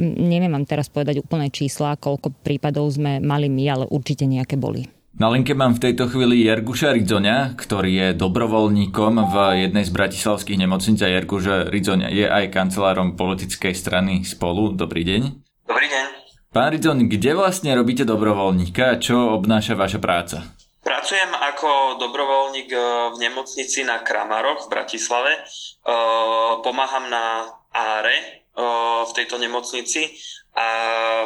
Neviem 0.00 0.54
vám 0.54 0.62
teraz 0.62 0.86
povedať 0.86 1.26
úplné 1.26 1.50
čísla, 1.50 1.98
koľko 1.98 2.30
prípadov 2.46 2.86
sme 2.86 3.18
mali 3.18 3.50
my, 3.50 3.64
ale 3.66 3.84
určite 3.90 4.22
nejaké 4.22 4.54
boli. 4.54 4.86
Na 5.14 5.30
linke 5.30 5.54
mám 5.54 5.78
v 5.78 5.90
tejto 5.90 6.10
chvíli 6.10 6.42
Jerguša 6.42 6.90
Ridzoňa, 6.90 7.54
ktorý 7.54 7.90
je 7.94 8.08
dobrovoľníkom 8.18 9.12
v 9.30 9.34
jednej 9.62 9.86
z 9.86 9.94
bratislavských 9.94 10.58
nemocníc 10.58 10.98
a 11.06 11.10
Jerguša 11.10 11.70
Ridzoňa 11.70 12.10
je 12.10 12.26
aj 12.26 12.50
kancelárom 12.50 13.14
politickej 13.14 13.74
strany 13.78 14.26
Spolu. 14.26 14.74
Dobrý 14.74 15.06
deň. 15.06 15.22
Dobrý 15.70 15.86
deň. 15.86 16.23
Pán 16.54 16.70
Ridzon, 16.70 17.10
kde 17.10 17.34
vlastne 17.34 17.74
robíte 17.74 18.06
dobrovoľníka 18.06 18.94
a 18.94 19.00
čo 19.02 19.34
obnáša 19.34 19.74
vaša 19.74 19.98
práca? 19.98 20.54
Pracujem 20.86 21.34
ako 21.34 21.98
dobrovoľník 21.98 22.70
e, 22.70 22.78
v 23.10 23.16
nemocnici 23.18 23.82
na 23.82 23.98
Kramaroch 23.98 24.62
v 24.62 24.70
Bratislave. 24.70 25.34
E, 25.34 25.40
pomáham 26.62 27.10
na 27.10 27.50
áre 27.74 28.46
e, 28.54 28.62
v 29.02 29.12
tejto 29.18 29.42
nemocnici 29.42 30.14
a 30.54 30.66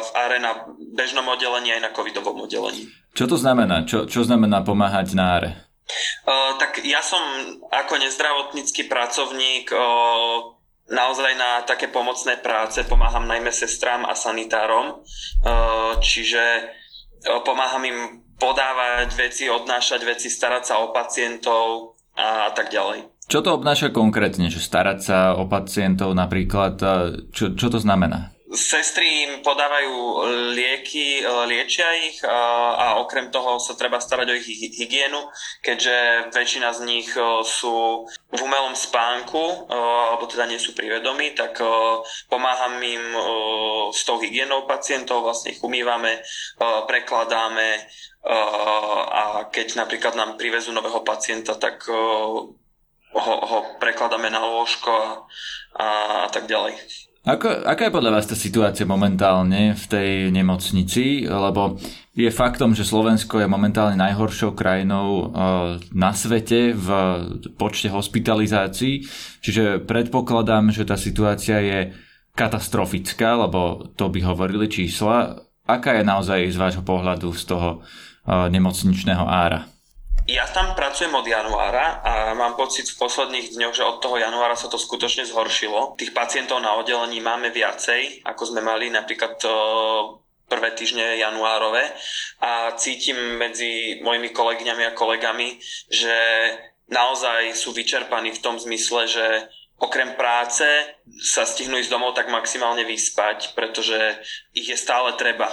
v 0.01 0.09
áre 0.17 0.41
na 0.41 0.65
bežnom 0.97 1.29
oddelení 1.29 1.77
aj 1.77 1.81
na 1.85 1.93
covidovom 1.93 2.49
oddelení. 2.49 2.89
Čo 3.13 3.29
to 3.29 3.37
znamená? 3.37 3.85
Čo, 3.85 4.09
čo 4.09 4.25
znamená 4.25 4.65
pomáhať 4.65 5.13
na 5.13 5.37
áre? 5.37 5.51
tak 6.61 6.85
ja 6.85 7.01
som 7.01 7.21
ako 7.73 7.97
nezdravotnícky 7.97 8.85
pracovník 8.85 9.73
naozaj 10.89 11.31
na 11.37 11.61
také 11.65 11.87
pomocné 11.87 12.41
práce 12.41 12.83
pomáham 12.85 13.25
najmä 13.25 13.53
sestrám 13.53 14.05
a 14.05 14.13
sanitárom, 14.17 14.85
e, 14.89 14.93
čiže 16.01 16.41
e, 16.41 16.63
pomáham 17.45 17.85
im 17.85 17.99
podávať 18.39 19.13
veci, 19.19 19.51
odnášať 19.51 20.01
veci, 20.07 20.31
starať 20.31 20.63
sa 20.63 20.75
o 20.79 20.95
pacientov 20.95 21.99
a 22.19 22.51
tak 22.51 22.71
ďalej. 22.71 23.07
Čo 23.29 23.45
to 23.45 23.55
obnáša 23.55 23.91
konkrétne, 23.93 24.47
že 24.47 24.63
starať 24.63 24.99
sa 24.99 25.17
o 25.35 25.45
pacientov 25.45 26.11
napríklad, 26.15 26.79
čo, 27.35 27.53
čo 27.53 27.67
to 27.67 27.79
znamená? 27.79 28.31
Sestry 28.49 29.29
im 29.29 29.45
podávajú 29.45 30.25
lieky, 30.57 31.21
liečia 31.45 31.85
ich 32.01 32.17
a 32.25 32.97
okrem 32.97 33.29
toho 33.29 33.61
sa 33.61 33.77
treba 33.77 34.01
starať 34.01 34.25
o 34.25 34.37
ich 34.41 34.49
hygienu, 34.73 35.21
keďže 35.61 36.29
väčšina 36.33 36.73
z 36.73 36.79
nich 36.89 37.13
sú 37.45 38.09
v 38.09 38.39
umelom 38.41 38.73
spánku, 38.73 39.69
alebo 39.69 40.25
teda 40.25 40.49
nie 40.49 40.57
sú 40.57 40.73
pri 40.73 40.97
vedomí, 40.97 41.37
tak 41.37 41.61
pomáham 42.25 42.81
im 42.81 43.05
s 43.93 44.01
tou 44.01 44.17
hygienou 44.17 44.65
pacientov, 44.65 45.29
vlastne 45.29 45.53
ich 45.53 45.61
umývame, 45.61 46.17
prekladáme 46.89 47.85
a 49.13 49.45
keď 49.53 49.77
napríklad 49.77 50.17
nám 50.17 50.41
privezú 50.41 50.73
nového 50.73 51.05
pacienta, 51.05 51.53
tak 51.53 51.85
ho, 51.85 53.33
ho 53.45 53.57
prekladáme 53.77 54.33
na 54.33 54.41
lôžko 54.41 54.89
a, 55.77 56.25
a 56.25 56.29
tak 56.33 56.49
ďalej. 56.49 57.08
Ako, 57.27 57.67
aká 57.67 57.91
je 57.91 57.95
podľa 57.99 58.15
vás 58.15 58.31
tá 58.31 58.35
situácia 58.39 58.87
momentálne 58.87 59.75
v 59.75 59.85
tej 59.91 60.11
nemocnici? 60.31 61.27
Lebo 61.27 61.75
je 62.15 62.31
faktom, 62.31 62.71
že 62.71 62.87
Slovensko 62.87 63.43
je 63.43 63.51
momentálne 63.51 63.99
najhoršou 63.99 64.55
krajinou 64.55 65.07
eh, 65.07 65.27
na 65.91 66.15
svete 66.15 66.71
v 66.71 66.87
počte 67.59 67.91
hospitalizácií, 67.91 69.03
čiže 69.43 69.83
predpokladám, 69.83 70.71
že 70.71 70.87
tá 70.87 70.95
situácia 70.95 71.59
je 71.59 71.79
katastrofická, 72.39 73.35
lebo 73.35 73.91
to 73.99 74.07
by 74.07 74.23
hovorili 74.23 74.71
čísla. 74.71 75.43
Aká 75.67 75.99
je 75.99 76.07
naozaj 76.07 76.55
z 76.55 76.55
vášho 76.55 76.87
pohľadu 76.87 77.35
z 77.35 77.43
toho 77.51 77.69
eh, 77.83 78.47
nemocničného 78.47 79.27
ára? 79.27 79.67
Ja 80.29 80.45
tam 80.45 80.77
pracujem 80.77 81.09
od 81.09 81.25
januára 81.25 82.05
a 82.05 82.37
mám 82.37 82.53
pocit 82.53 82.85
v 82.85 83.01
posledných 83.01 83.49
dňoch, 83.49 83.73
že 83.73 83.81
od 83.81 83.97
toho 83.97 84.21
januára 84.21 84.53
sa 84.53 84.69
to 84.69 84.77
skutočne 84.77 85.25
zhoršilo. 85.25 85.97
Tých 85.97 86.13
pacientov 86.13 86.61
na 86.61 86.77
oddelení 86.77 87.17
máme 87.17 87.49
viacej, 87.49 88.21
ako 88.29 88.53
sme 88.53 88.61
mali 88.61 88.93
napríklad 88.93 89.41
prvé 90.45 90.69
týždne 90.77 91.17
januárove 91.17 91.81
a 92.45 92.77
cítim 92.77 93.41
medzi 93.41 93.97
mojimi 94.05 94.29
kolegyňami 94.29 94.93
a 94.93 94.93
kolegami, 94.93 95.57
že 95.89 96.13
naozaj 96.93 97.57
sú 97.57 97.73
vyčerpaní 97.73 98.29
v 98.29 98.43
tom 98.45 98.61
zmysle, 98.61 99.09
že 99.09 99.25
okrem 99.79 100.13
práce 100.19 100.67
sa 101.23 101.47
stihnú 101.47 101.79
ísť 101.79 101.89
domov 101.89 102.13
tak 102.13 102.27
maximálne 102.29 102.83
vyspať, 102.85 103.55
pretože 103.55 103.97
ich 104.53 104.67
je 104.67 104.77
stále 104.77 105.15
treba. 105.15 105.47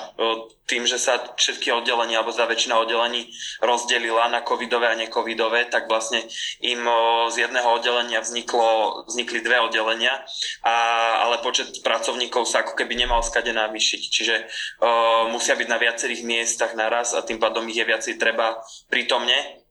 Tým, 0.67 0.83
že 0.85 0.99
sa 0.99 1.23
všetky 1.39 1.71
oddelenia, 1.71 2.21
alebo 2.21 2.35
za 2.35 2.45
väčšina 2.45 2.75
oddelení 2.77 3.31
rozdelila 3.63 4.27
na 4.29 4.43
covidové 4.43 4.91
a 4.91 4.99
necovidové, 4.99 5.71
tak 5.71 5.87
vlastne 5.87 6.27
im 6.59 6.83
z 7.31 7.37
jedného 7.47 7.71
oddelenia 7.71 8.21
vzniklo, 8.21 9.03
vznikli 9.07 9.41
dve 9.47 9.63
oddelenia, 9.63 10.27
a, 10.67 10.75
ale 11.23 11.39
počet 11.41 11.81
pracovníkov 11.87 12.51
sa 12.51 12.67
ako 12.67 12.75
keby 12.75 12.99
nemal 12.99 13.23
skade 13.23 13.55
navýšiť. 13.55 14.03
Čiže 14.11 14.35
o, 14.83 14.91
musia 15.31 15.55
byť 15.55 15.69
na 15.71 15.79
viacerých 15.79 16.27
miestach 16.27 16.75
naraz 16.75 17.15
a 17.15 17.23
tým 17.23 17.39
pádom 17.39 17.63
ich 17.71 17.79
je 17.79 17.87
viacej 17.87 18.15
treba 18.19 18.59
prítomne 18.91 19.66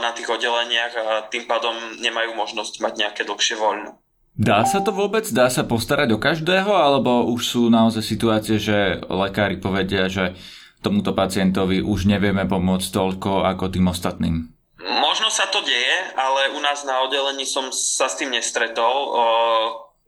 na 0.00 0.10
tých 0.14 0.30
oddeleniach 0.30 0.94
a 0.94 1.04
tým 1.26 1.50
pádom 1.50 1.74
nemajú 1.98 2.38
možnosť 2.38 2.78
mať 2.78 2.92
nejaké 2.94 3.22
dlhšie 3.26 3.58
voľno. 3.58 3.98
Dá 4.36 4.62
sa 4.68 4.84
to 4.84 4.92
vôbec? 4.92 5.24
Dá 5.32 5.48
sa 5.48 5.64
postarať 5.64 6.12
o 6.12 6.20
každého? 6.20 6.68
Alebo 6.68 7.24
už 7.32 7.40
sú 7.42 7.62
naozaj 7.72 8.04
situácie, 8.04 8.60
že 8.60 9.00
lekári 9.08 9.56
povedia, 9.56 10.12
že 10.12 10.36
tomuto 10.84 11.16
pacientovi 11.16 11.80
už 11.80 12.04
nevieme 12.04 12.44
pomôcť 12.44 12.88
toľko 12.92 13.48
ako 13.48 13.64
tým 13.72 13.88
ostatným? 13.88 14.52
Možno 14.76 15.32
sa 15.32 15.48
to 15.48 15.64
deje, 15.64 16.12
ale 16.14 16.52
u 16.52 16.60
nás 16.60 16.84
na 16.84 17.00
oddelení 17.00 17.48
som 17.48 17.72
sa 17.72 18.12
s 18.12 18.20
tým 18.20 18.36
nestretol. 18.36 18.94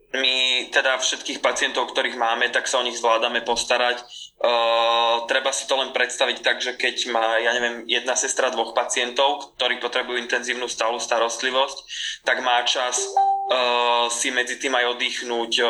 My 0.08 0.64
teda 0.72 0.96
všetkých 0.96 1.44
pacientov, 1.44 1.92
ktorých 1.92 2.16
máme, 2.16 2.48
tak 2.48 2.64
sa 2.64 2.80
o 2.80 2.86
nich 2.86 2.96
zvládame 2.96 3.44
postarať. 3.44 4.00
Uh, 4.40 5.28
treba 5.28 5.52
si 5.52 5.68
to 5.68 5.76
len 5.76 5.92
predstaviť 5.92 6.40
tak, 6.40 6.64
že 6.64 6.80
keď 6.80 7.12
má, 7.12 7.36
ja 7.36 7.52
neviem, 7.52 7.84
jedna 7.84 8.16
sestra 8.16 8.48
dvoch 8.48 8.72
pacientov, 8.72 9.52
ktorí 9.60 9.76
potrebujú 9.84 10.16
intenzívnu 10.24 10.64
stálu 10.64 10.96
starostlivosť, 10.96 11.78
tak 12.24 12.40
má 12.40 12.64
čas 12.64 13.04
uh, 13.04 14.08
si 14.08 14.32
medzi 14.32 14.56
tým 14.56 14.72
aj 14.80 14.96
oddychnúť, 14.96 15.52
uh, 15.60 15.68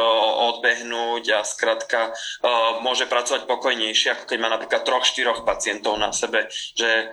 odbehnúť 0.54 1.24
a 1.34 1.40
skrátka 1.42 2.14
uh, 2.14 2.78
môže 2.78 3.10
pracovať 3.10 3.42
pokojnejšie, 3.42 4.14
ako 4.14 4.24
keď 4.30 4.38
má 4.38 4.54
napríklad 4.54 4.86
troch, 4.86 5.02
štyroch 5.02 5.42
pacientov 5.42 5.98
na 5.98 6.14
sebe, 6.14 6.46
že 6.78 7.10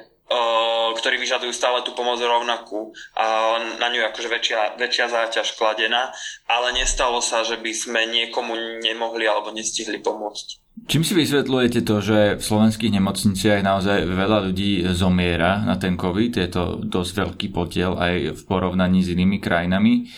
ktorí 0.95 1.21
vyžadujú 1.21 1.53
stále 1.53 1.85
tú 1.85 1.93
pomoc 1.93 2.17
rovnakú 2.17 2.89
a 3.13 3.57
na 3.77 3.87
ňu 3.93 4.09
akože 4.09 4.25
väčšia, 4.25 4.61
väčšia 4.81 5.05
záťaž 5.11 5.53
kladená, 5.53 6.09
ale 6.49 6.73
nestalo 6.73 7.21
sa, 7.21 7.45
že 7.45 7.61
by 7.61 7.71
sme 7.75 8.01
niekomu 8.09 8.81
nemohli 8.81 9.29
alebo 9.29 9.53
nestihli 9.53 10.01
pomôcť. 10.01 10.65
Čím 10.85 11.07
si 11.07 11.15
vysvetľujete 11.15 11.87
to, 11.87 11.95
že 12.03 12.19
v 12.37 12.43
slovenských 12.43 12.99
nemocniciach 12.99 13.63
naozaj 13.63 14.05
veľa 14.05 14.51
ľudí 14.51 14.83
zomiera 14.91 15.63
na 15.63 15.79
ten 15.79 15.95
COVID? 15.95 16.35
Je 16.35 16.49
to 16.51 16.83
dosť 16.83 17.13
veľký 17.25 17.47
podiel 17.55 17.95
aj 17.95 18.35
v 18.35 18.41
porovnaní 18.43 18.99
s 18.99 19.15
inými 19.15 19.39
krajinami. 19.39 20.11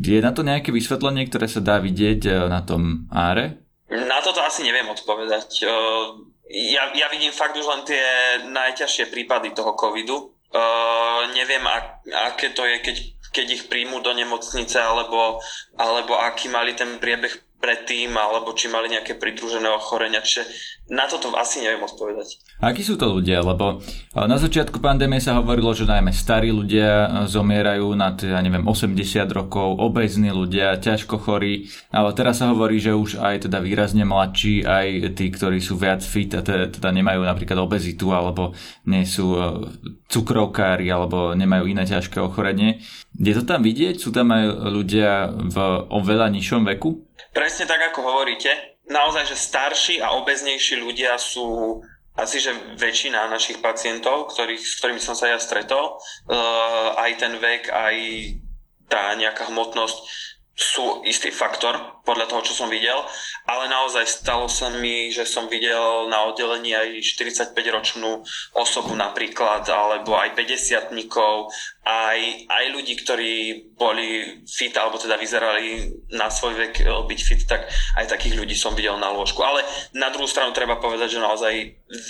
Je 0.00 0.18
na 0.24 0.32
to 0.32 0.40
nejaké 0.40 0.72
vysvetlenie, 0.72 1.28
ktoré 1.28 1.46
sa 1.48 1.60
dá 1.60 1.80
vidieť 1.84 2.20
eh, 2.26 2.34
na 2.48 2.64
tom 2.64 3.06
áre? 3.12 3.60
Na 3.92 4.24
toto 4.24 4.40
asi 4.40 4.64
neviem 4.64 4.88
odpovedať. 4.88 5.68
Ja, 6.48 6.92
ja 6.92 7.08
vidím 7.08 7.32
fakt 7.32 7.56
už 7.56 7.64
len 7.64 7.82
tie 7.88 8.04
najťažšie 8.44 9.08
prípady 9.08 9.56
toho 9.56 9.72
covidu. 9.76 10.32
Uh, 10.54 11.26
neviem, 11.34 11.64
ak, 11.66 12.04
aké 12.30 12.52
to 12.54 12.62
je, 12.62 12.78
keď, 12.78 12.96
keď 13.34 13.46
ich 13.50 13.62
príjmu 13.66 13.98
do 14.04 14.12
nemocnice, 14.14 14.78
alebo, 14.78 15.42
alebo 15.74 16.14
aký 16.14 16.46
mali 16.52 16.76
ten 16.78 17.00
priebeh 17.00 17.43
predtým, 17.64 18.12
alebo 18.12 18.52
či 18.52 18.68
mali 18.68 18.92
nejaké 18.92 19.16
pridružené 19.16 19.72
ochorenia. 19.72 20.20
Čiže 20.20 20.44
na 20.92 21.08
toto 21.08 21.32
asi 21.32 21.64
neviem 21.64 21.80
odpovedať. 21.80 22.60
Akí 22.60 22.84
sú 22.84 23.00
to 23.00 23.08
ľudia? 23.08 23.40
Lebo 23.40 23.80
na 24.12 24.36
začiatku 24.36 24.84
pandémie 24.84 25.16
sa 25.16 25.40
hovorilo, 25.40 25.72
že 25.72 25.88
najmä 25.88 26.12
starí 26.12 26.52
ľudia 26.52 27.24
zomierajú 27.24 27.96
nad, 27.96 28.20
ja 28.20 28.36
neviem, 28.44 28.68
80 28.68 28.92
rokov, 29.32 29.80
obezní 29.80 30.28
ľudia, 30.28 30.76
ťažko 30.76 31.16
chorí, 31.24 31.72
ale 31.88 32.12
teraz 32.12 32.44
sa 32.44 32.52
hovorí, 32.52 32.76
že 32.76 32.92
už 32.92 33.16
aj 33.16 33.48
teda 33.48 33.64
výrazne 33.64 34.04
mladší, 34.04 34.68
aj 34.68 35.16
tí, 35.16 35.32
ktorí 35.32 35.56
sú 35.64 35.80
viac 35.80 36.04
fit 36.04 36.36
a 36.36 36.44
teda, 36.44 36.68
teda 36.68 36.92
nemajú 36.92 37.24
napríklad 37.24 37.56
obezitu, 37.64 38.12
alebo 38.12 38.52
nie 38.84 39.08
sú 39.08 39.40
cukrovkári, 40.12 40.92
alebo 40.92 41.32
nemajú 41.32 41.64
iné 41.64 41.88
ťažké 41.88 42.20
ochorenie. 42.20 42.84
Je 43.16 43.32
to 43.32 43.48
tam 43.48 43.64
vidieť? 43.64 43.96
Sú 43.96 44.12
tam 44.12 44.36
aj 44.36 44.68
ľudia 44.68 45.32
v 45.32 45.56
oveľa 45.88 46.28
nižšom 46.28 46.68
veku? 46.76 47.08
Presne 47.34 47.66
tak, 47.66 47.82
ako 47.90 48.00
hovoríte. 48.06 48.78
Naozaj, 48.86 49.26
že 49.26 49.36
starší 49.36 49.94
a 49.98 50.14
obeznejší 50.14 50.78
ľudia 50.78 51.18
sú 51.18 51.82
asi, 52.14 52.38
že 52.38 52.54
väčšina 52.78 53.26
našich 53.26 53.58
pacientov, 53.58 54.30
ktorých, 54.30 54.62
s 54.62 54.78
ktorými 54.78 55.02
som 55.02 55.18
sa 55.18 55.34
ja 55.34 55.38
stretol, 55.42 55.98
uh, 55.98 56.94
aj 56.94 57.10
ten 57.18 57.34
vek, 57.34 57.74
aj 57.74 57.96
tá 58.86 59.10
nejaká 59.18 59.50
hmotnosť 59.50 59.96
sú 60.54 61.02
istý 61.02 61.34
faktor, 61.34 61.94
podľa 62.04 62.28
toho, 62.28 62.44
čo 62.44 62.52
som 62.52 62.68
videl, 62.68 63.00
ale 63.48 63.64
naozaj 63.66 64.04
stalo 64.04 64.46
sa 64.46 64.68
mi, 64.68 65.08
že 65.08 65.24
som 65.24 65.48
videl 65.48 66.06
na 66.12 66.28
oddelení 66.28 66.76
aj 66.76 67.00
45-ročnú 67.00 68.20
osobu 68.54 68.92
napríklad, 68.92 69.64
alebo 69.72 70.14
aj 70.14 70.36
50 70.36 70.92
aj, 71.84 72.18
aj 72.48 72.64
ľudí, 72.76 72.94
ktorí 73.00 73.32
boli 73.72 74.40
fit, 74.44 74.76
alebo 74.76 75.00
teda 75.00 75.16
vyzerali 75.16 75.90
na 76.12 76.28
svoj 76.28 76.56
vek 76.56 76.74
e, 76.80 76.84
byť 76.88 77.20
fit, 77.24 77.42
tak 77.44 77.68
aj 77.96 78.08
takých 78.08 78.36
ľudí 78.40 78.56
som 78.56 78.76
videl 78.76 78.96
na 79.00 79.12
lôžku. 79.12 79.40
Ale 79.40 79.64
na 79.96 80.12
druhú 80.12 80.28
stranu 80.28 80.52
treba 80.52 80.80
povedať, 80.80 81.16
že 81.16 81.24
naozaj 81.24 81.54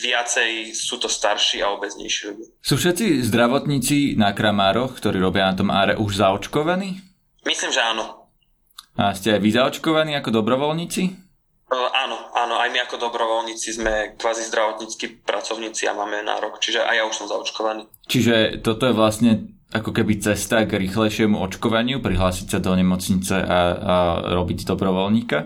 viacej 0.02 0.74
sú 0.74 0.98
to 0.98 1.10
starší 1.10 1.62
a 1.62 1.74
obeznejší 1.74 2.22
ľudia. 2.34 2.48
Sú 2.62 2.78
všetci 2.78 3.22
zdravotníci 3.30 4.14
na 4.18 4.34
Kramároch, 4.34 4.98
ktorí 4.98 5.18
robia 5.18 5.50
na 5.50 5.58
tom 5.58 5.70
áre, 5.70 5.98
už 5.98 6.18
zaočkovaní? 6.22 6.98
Myslím, 7.46 7.70
že 7.70 7.82
áno. 7.82 8.23
A 8.94 9.10
ste 9.10 9.34
aj 9.34 9.40
vy 9.42 9.50
zaočkovaní 9.50 10.14
ako 10.14 10.30
dobrovoľníci? 10.42 11.02
Uh, 11.66 11.90
áno, 11.90 12.30
áno, 12.30 12.54
aj 12.62 12.70
my 12.70 12.78
ako 12.86 13.10
dobrovoľníci 13.10 13.74
sme 13.74 14.14
kvázi 14.14 14.46
zdravotníckí 14.46 15.26
pracovníci 15.26 15.90
a 15.90 15.98
máme 15.98 16.22
nárok, 16.22 16.62
čiže 16.62 16.78
aj 16.78 16.94
ja 16.94 17.04
už 17.08 17.14
som 17.18 17.26
zaočkovaný. 17.26 17.90
Čiže 18.06 18.62
toto 18.62 18.86
je 18.86 18.94
vlastne 18.94 19.50
ako 19.74 19.90
keby 19.90 20.22
cesta 20.22 20.62
k 20.62 20.78
rýchlejšiemu 20.78 21.34
očkovaniu, 21.42 21.98
prihlásiť 21.98 22.46
sa 22.46 22.58
do 22.62 22.70
nemocnice 22.78 23.34
a, 23.34 23.60
a 23.74 23.96
robiť 24.30 24.62
dobrovoľníka? 24.62 25.38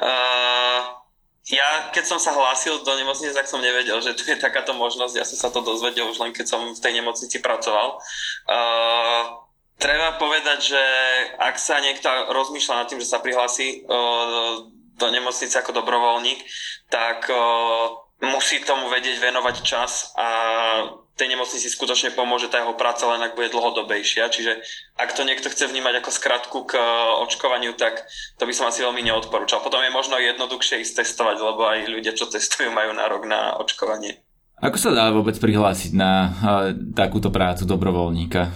uh, 0.00 0.80
ja 1.60 1.92
keď 1.92 2.04
som 2.08 2.16
sa 2.16 2.32
hlásil 2.32 2.80
do 2.80 2.92
nemocnice, 2.96 3.36
tak 3.36 3.44
som 3.44 3.60
nevedel, 3.60 4.00
že 4.00 4.16
tu 4.16 4.24
je 4.24 4.40
takáto 4.40 4.72
možnosť. 4.72 5.14
Ja 5.20 5.28
som 5.28 5.36
sa 5.36 5.52
to 5.52 5.60
dozvedel 5.60 6.08
už 6.08 6.24
len 6.24 6.32
keď 6.32 6.56
som 6.56 6.72
v 6.72 6.80
tej 6.80 7.04
nemocnici 7.04 7.44
pracoval. 7.44 8.00
Uh, 8.48 9.43
Treba 9.74 10.16
povedať, 10.16 10.72
že 10.72 10.82
ak 11.36 11.58
sa 11.58 11.82
niekto 11.82 12.08
rozmýšľa 12.30 12.74
nad 12.78 12.86
tým, 12.88 13.02
že 13.02 13.10
sa 13.10 13.20
prihlási 13.20 13.84
do 14.94 15.06
nemocnice 15.10 15.58
ako 15.58 15.82
dobrovoľník, 15.82 16.40
tak 16.88 17.26
musí 18.22 18.62
tomu 18.62 18.88
vedieť 18.88 19.20
venovať 19.20 19.56
čas 19.60 20.14
a 20.14 20.26
tej 21.14 21.30
nemocnici 21.30 21.70
skutočne 21.70 22.10
pomôže 22.10 22.50
tá 22.50 22.58
jeho 22.58 22.74
práca, 22.74 23.06
len 23.06 23.22
ak 23.22 23.38
bude 23.38 23.46
dlhodobejšia. 23.54 24.34
Čiže 24.34 24.58
ak 24.98 25.14
to 25.14 25.22
niekto 25.22 25.46
chce 25.46 25.70
vnímať 25.70 26.02
ako 26.02 26.10
skratku 26.10 26.58
k 26.66 26.74
očkovaniu, 27.22 27.78
tak 27.78 28.02
to 28.34 28.42
by 28.42 28.50
som 28.50 28.66
asi 28.66 28.82
veľmi 28.82 28.98
neodporúčal. 28.98 29.62
Potom 29.62 29.78
je 29.78 29.94
možno 29.94 30.18
jednoduchšie 30.18 30.82
ísť 30.82 31.06
testovať, 31.06 31.36
lebo 31.38 31.62
aj 31.70 31.86
ľudia, 31.86 32.18
čo 32.18 32.26
testujú, 32.26 32.74
majú 32.74 32.98
nárok 32.98 33.30
na 33.30 33.54
očkovanie. 33.62 34.26
Ako 34.58 34.74
sa 34.74 34.90
dá 34.90 35.14
vôbec 35.14 35.38
prihlásiť 35.38 35.94
na 35.94 36.34
takúto 36.98 37.30
prácu 37.30 37.62
dobrovoľníka? 37.62 38.50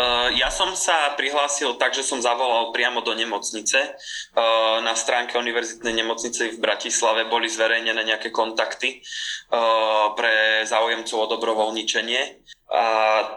Uh, 0.00 0.32
ja 0.32 0.48
som 0.48 0.72
sa 0.72 1.12
prihlásil 1.12 1.76
tak, 1.76 1.92
že 1.92 2.00
som 2.00 2.24
zavolal 2.24 2.72
priamo 2.72 3.04
do 3.04 3.12
nemocnice. 3.12 4.00
Uh, 4.32 4.80
na 4.80 4.96
stránke 4.96 5.36
Univerzitnej 5.36 5.92
nemocnice 5.92 6.56
v 6.56 6.62
Bratislave 6.62 7.28
boli 7.28 7.52
zverejnené 7.52 8.00
nejaké 8.08 8.32
kontakty 8.32 9.04
uh, 9.52 10.16
pre 10.16 10.64
záujemcov 10.64 11.16
o 11.20 11.30
dobrovoľničenie. 11.36 12.20
A 12.70 12.86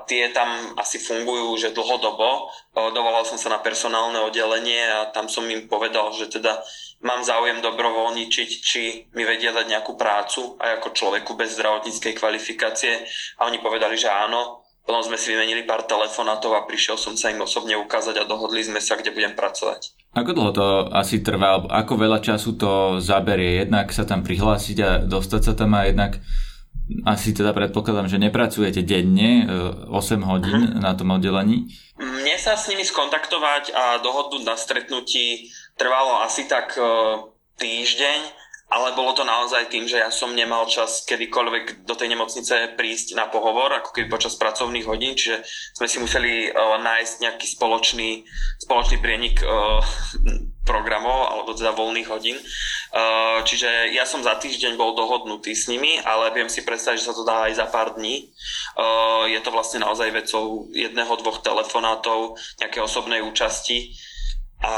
tie 0.05 0.29
tam 0.29 0.77
asi 0.77 1.01
fungujú 1.01 1.57
že 1.57 1.73
dlhodobo. 1.73 2.53
Dovolal 2.69 3.25
som 3.25 3.41
sa 3.41 3.49
na 3.49 3.57
personálne 3.65 4.21
oddelenie 4.21 4.85
a 4.85 5.09
tam 5.09 5.25
som 5.25 5.49
im 5.49 5.65
povedal, 5.65 6.13
že 6.13 6.29
teda 6.29 6.61
mám 7.01 7.25
záujem 7.25 7.57
dobrovoľničiť, 7.57 8.49
či 8.61 9.09
mi 9.17 9.25
vedia 9.25 9.49
dať 9.49 9.65
nejakú 9.65 9.97
prácu 9.97 10.53
aj 10.61 10.77
ako 10.77 10.87
človeku 10.93 11.33
bez 11.33 11.57
zdravotníckej 11.57 12.13
kvalifikácie. 12.13 12.93
A 13.41 13.49
oni 13.49 13.57
povedali, 13.57 13.97
že 13.97 14.13
áno 14.13 14.62
potom 14.83 14.99
sme 14.99 15.15
si 15.15 15.31
vymenili 15.31 15.63
pár 15.63 15.87
telefonátov 15.87 16.59
a 16.59 16.67
prišiel 16.67 16.99
som 16.99 17.15
sa 17.15 17.31
im 17.31 17.39
osobne 17.39 17.79
ukázať 17.79 18.19
a 18.19 18.27
dohodli 18.27 18.59
sme 18.59 18.83
sa, 18.83 18.99
kde 18.99 19.15
budem 19.15 19.31
pracovať. 19.31 19.95
Ako 20.11 20.35
dlho 20.35 20.51
to 20.51 20.65
asi 20.91 21.23
trvá, 21.23 21.63
ako 21.71 21.95
veľa 21.95 22.19
času 22.19 22.59
to 22.59 22.99
zaberie? 22.99 23.63
Jednak 23.63 23.95
sa 23.95 24.03
tam 24.03 24.27
prihlásiť 24.27 24.77
a 24.83 24.89
dostať 25.01 25.41
sa 25.41 25.53
tam 25.55 25.71
a 25.79 25.87
jednak 25.87 26.19
asi 27.07 27.31
teda 27.31 27.55
predpokladám, 27.55 28.11
že 28.11 28.19
nepracujete 28.19 28.83
denne 28.83 29.47
8 29.87 29.87
e, 29.87 30.25
hodín 30.27 30.61
uh-huh. 30.67 30.83
na 30.83 30.91
tom 30.91 31.15
oddelení. 31.15 31.71
Mne 31.95 32.35
sa 32.35 32.59
s 32.59 32.67
nimi 32.67 32.83
skontaktovať 32.83 33.71
a 33.71 34.03
dohodnúť 34.03 34.43
na 34.43 34.59
stretnutí 34.59 35.47
trvalo 35.79 36.19
asi 36.21 36.43
tak 36.43 36.75
e, 36.75 36.83
týždeň 37.55 38.42
ale 38.73 38.97
bolo 38.97 39.13
to 39.13 39.21
naozaj 39.21 39.69
tým, 39.69 39.85
že 39.85 40.01
ja 40.01 40.09
som 40.09 40.33
nemal 40.33 40.65
čas 40.65 41.05
kedykoľvek 41.05 41.85
do 41.85 41.93
tej 41.93 42.17
nemocnice 42.17 42.73
prísť 42.73 43.13
na 43.13 43.29
pohovor, 43.29 43.69
ako 43.69 43.93
keby 43.93 44.09
počas 44.09 44.33
pracovných 44.33 44.89
hodín, 44.89 45.13
čiže 45.13 45.45
sme 45.77 45.85
si 45.85 46.01
museli 46.01 46.49
uh, 46.49 46.81
nájsť 46.81 47.13
nejaký 47.21 47.45
spoločný, 47.53 48.25
spoločný 48.65 48.97
prienik 48.97 49.45
uh, 49.45 49.77
programov, 50.65 51.29
alebo 51.29 51.53
teda 51.53 51.75
voľných 51.77 52.09
hodín. 52.09 52.41
Uh, 52.89 53.45
čiže 53.45 53.93
ja 53.93 54.09
som 54.09 54.25
za 54.25 54.41
týždeň 54.41 54.73
bol 54.73 54.97
dohodnutý 54.97 55.53
s 55.53 55.69
nimi, 55.69 56.01
ale 56.01 56.33
viem 56.33 56.49
si 56.49 56.65
predstaviť, 56.65 56.97
že 56.97 57.07
sa 57.11 57.13
to 57.13 57.27
dá 57.27 57.45
aj 57.51 57.53
za 57.61 57.67
pár 57.69 57.93
dní. 57.93 58.33
Uh, 58.73 59.29
je 59.29 59.37
to 59.43 59.53
vlastne 59.53 59.85
naozaj 59.85 60.09
vecou 60.09 60.65
jedného, 60.73 61.13
dvoch 61.21 61.45
telefonátov, 61.45 62.41
nejaké 62.57 62.81
osobnej 62.81 63.21
účasti 63.21 63.93
a 64.63 64.75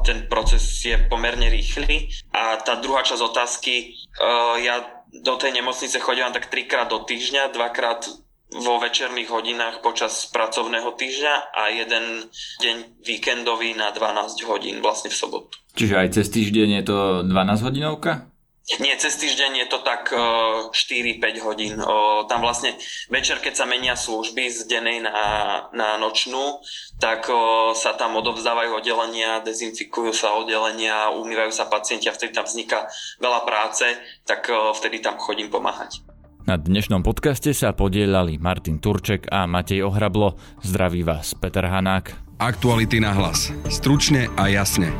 ten 0.00 0.24
proces 0.26 0.64
je 0.80 0.96
pomerne 1.06 1.52
rýchly. 1.52 2.08
A 2.32 2.56
tá 2.64 2.80
druhá 2.80 3.04
časť 3.04 3.20
otázky, 3.20 3.92
uh, 4.16 4.56
ja 4.56 5.04
do 5.12 5.36
tej 5.36 5.52
nemocnice 5.60 6.00
chodím 6.00 6.32
tak 6.32 6.48
trikrát 6.48 6.88
do 6.88 7.04
týždňa, 7.04 7.52
dvakrát 7.52 8.08
vo 8.52 8.80
večerných 8.80 9.32
hodinách 9.32 9.80
počas 9.80 10.28
pracovného 10.28 10.92
týždňa 10.92 11.34
a 11.56 11.62
jeden 11.72 12.28
deň 12.60 12.76
víkendový 13.00 13.72
na 13.72 13.92
12 13.92 14.44
hodín 14.44 14.84
vlastne 14.84 15.08
v 15.08 15.16
sobotu. 15.16 15.56
Čiže 15.72 15.94
aj 15.96 16.08
cez 16.20 16.26
týždeň 16.28 16.68
je 16.80 16.84
to 16.84 16.98
12 17.24 17.64
hodinovka? 17.64 18.31
Nie, 18.78 18.94
cez 18.94 19.18
týždeň 19.18 19.58
je 19.58 19.66
to 19.66 19.82
tak 19.82 20.14
4-5 20.14 20.72
hodín. 21.42 21.74
Tam 22.30 22.40
vlastne 22.46 22.78
večer, 23.10 23.42
keď 23.42 23.58
sa 23.58 23.66
menia 23.66 23.98
služby 23.98 24.46
z 24.54 24.70
dennej 24.70 25.02
na, 25.02 25.18
na 25.74 25.98
nočnú, 25.98 26.62
tak 27.02 27.26
sa 27.74 27.98
tam 27.98 28.14
odovzdávajú 28.22 28.78
oddelenia, 28.78 29.42
dezinfikujú 29.42 30.14
sa 30.14 30.38
oddelenia, 30.38 31.10
umývajú 31.10 31.50
sa 31.50 31.66
pacienti 31.66 32.06
a 32.06 32.14
vtedy 32.14 32.38
tam 32.38 32.46
vzniká 32.46 32.86
veľa 33.18 33.42
práce, 33.42 33.98
tak 34.22 34.46
vtedy 34.48 35.02
tam 35.02 35.18
chodím 35.18 35.50
pomáhať. 35.50 36.06
Na 36.42 36.58
dnešnom 36.58 37.06
podcaste 37.06 37.54
sa 37.54 37.70
podielali 37.70 38.34
Martin 38.38 38.82
Turček 38.82 39.30
a 39.30 39.46
Matej 39.46 39.86
Ohrablo. 39.86 40.34
Zdraví 40.62 41.06
vás 41.06 41.38
Peter 41.38 41.62
Hanák. 41.66 42.14
Aktuality 42.42 42.98
na 42.98 43.14
hlas. 43.14 43.54
Stručne 43.70 44.26
a 44.34 44.50
jasne. 44.50 44.90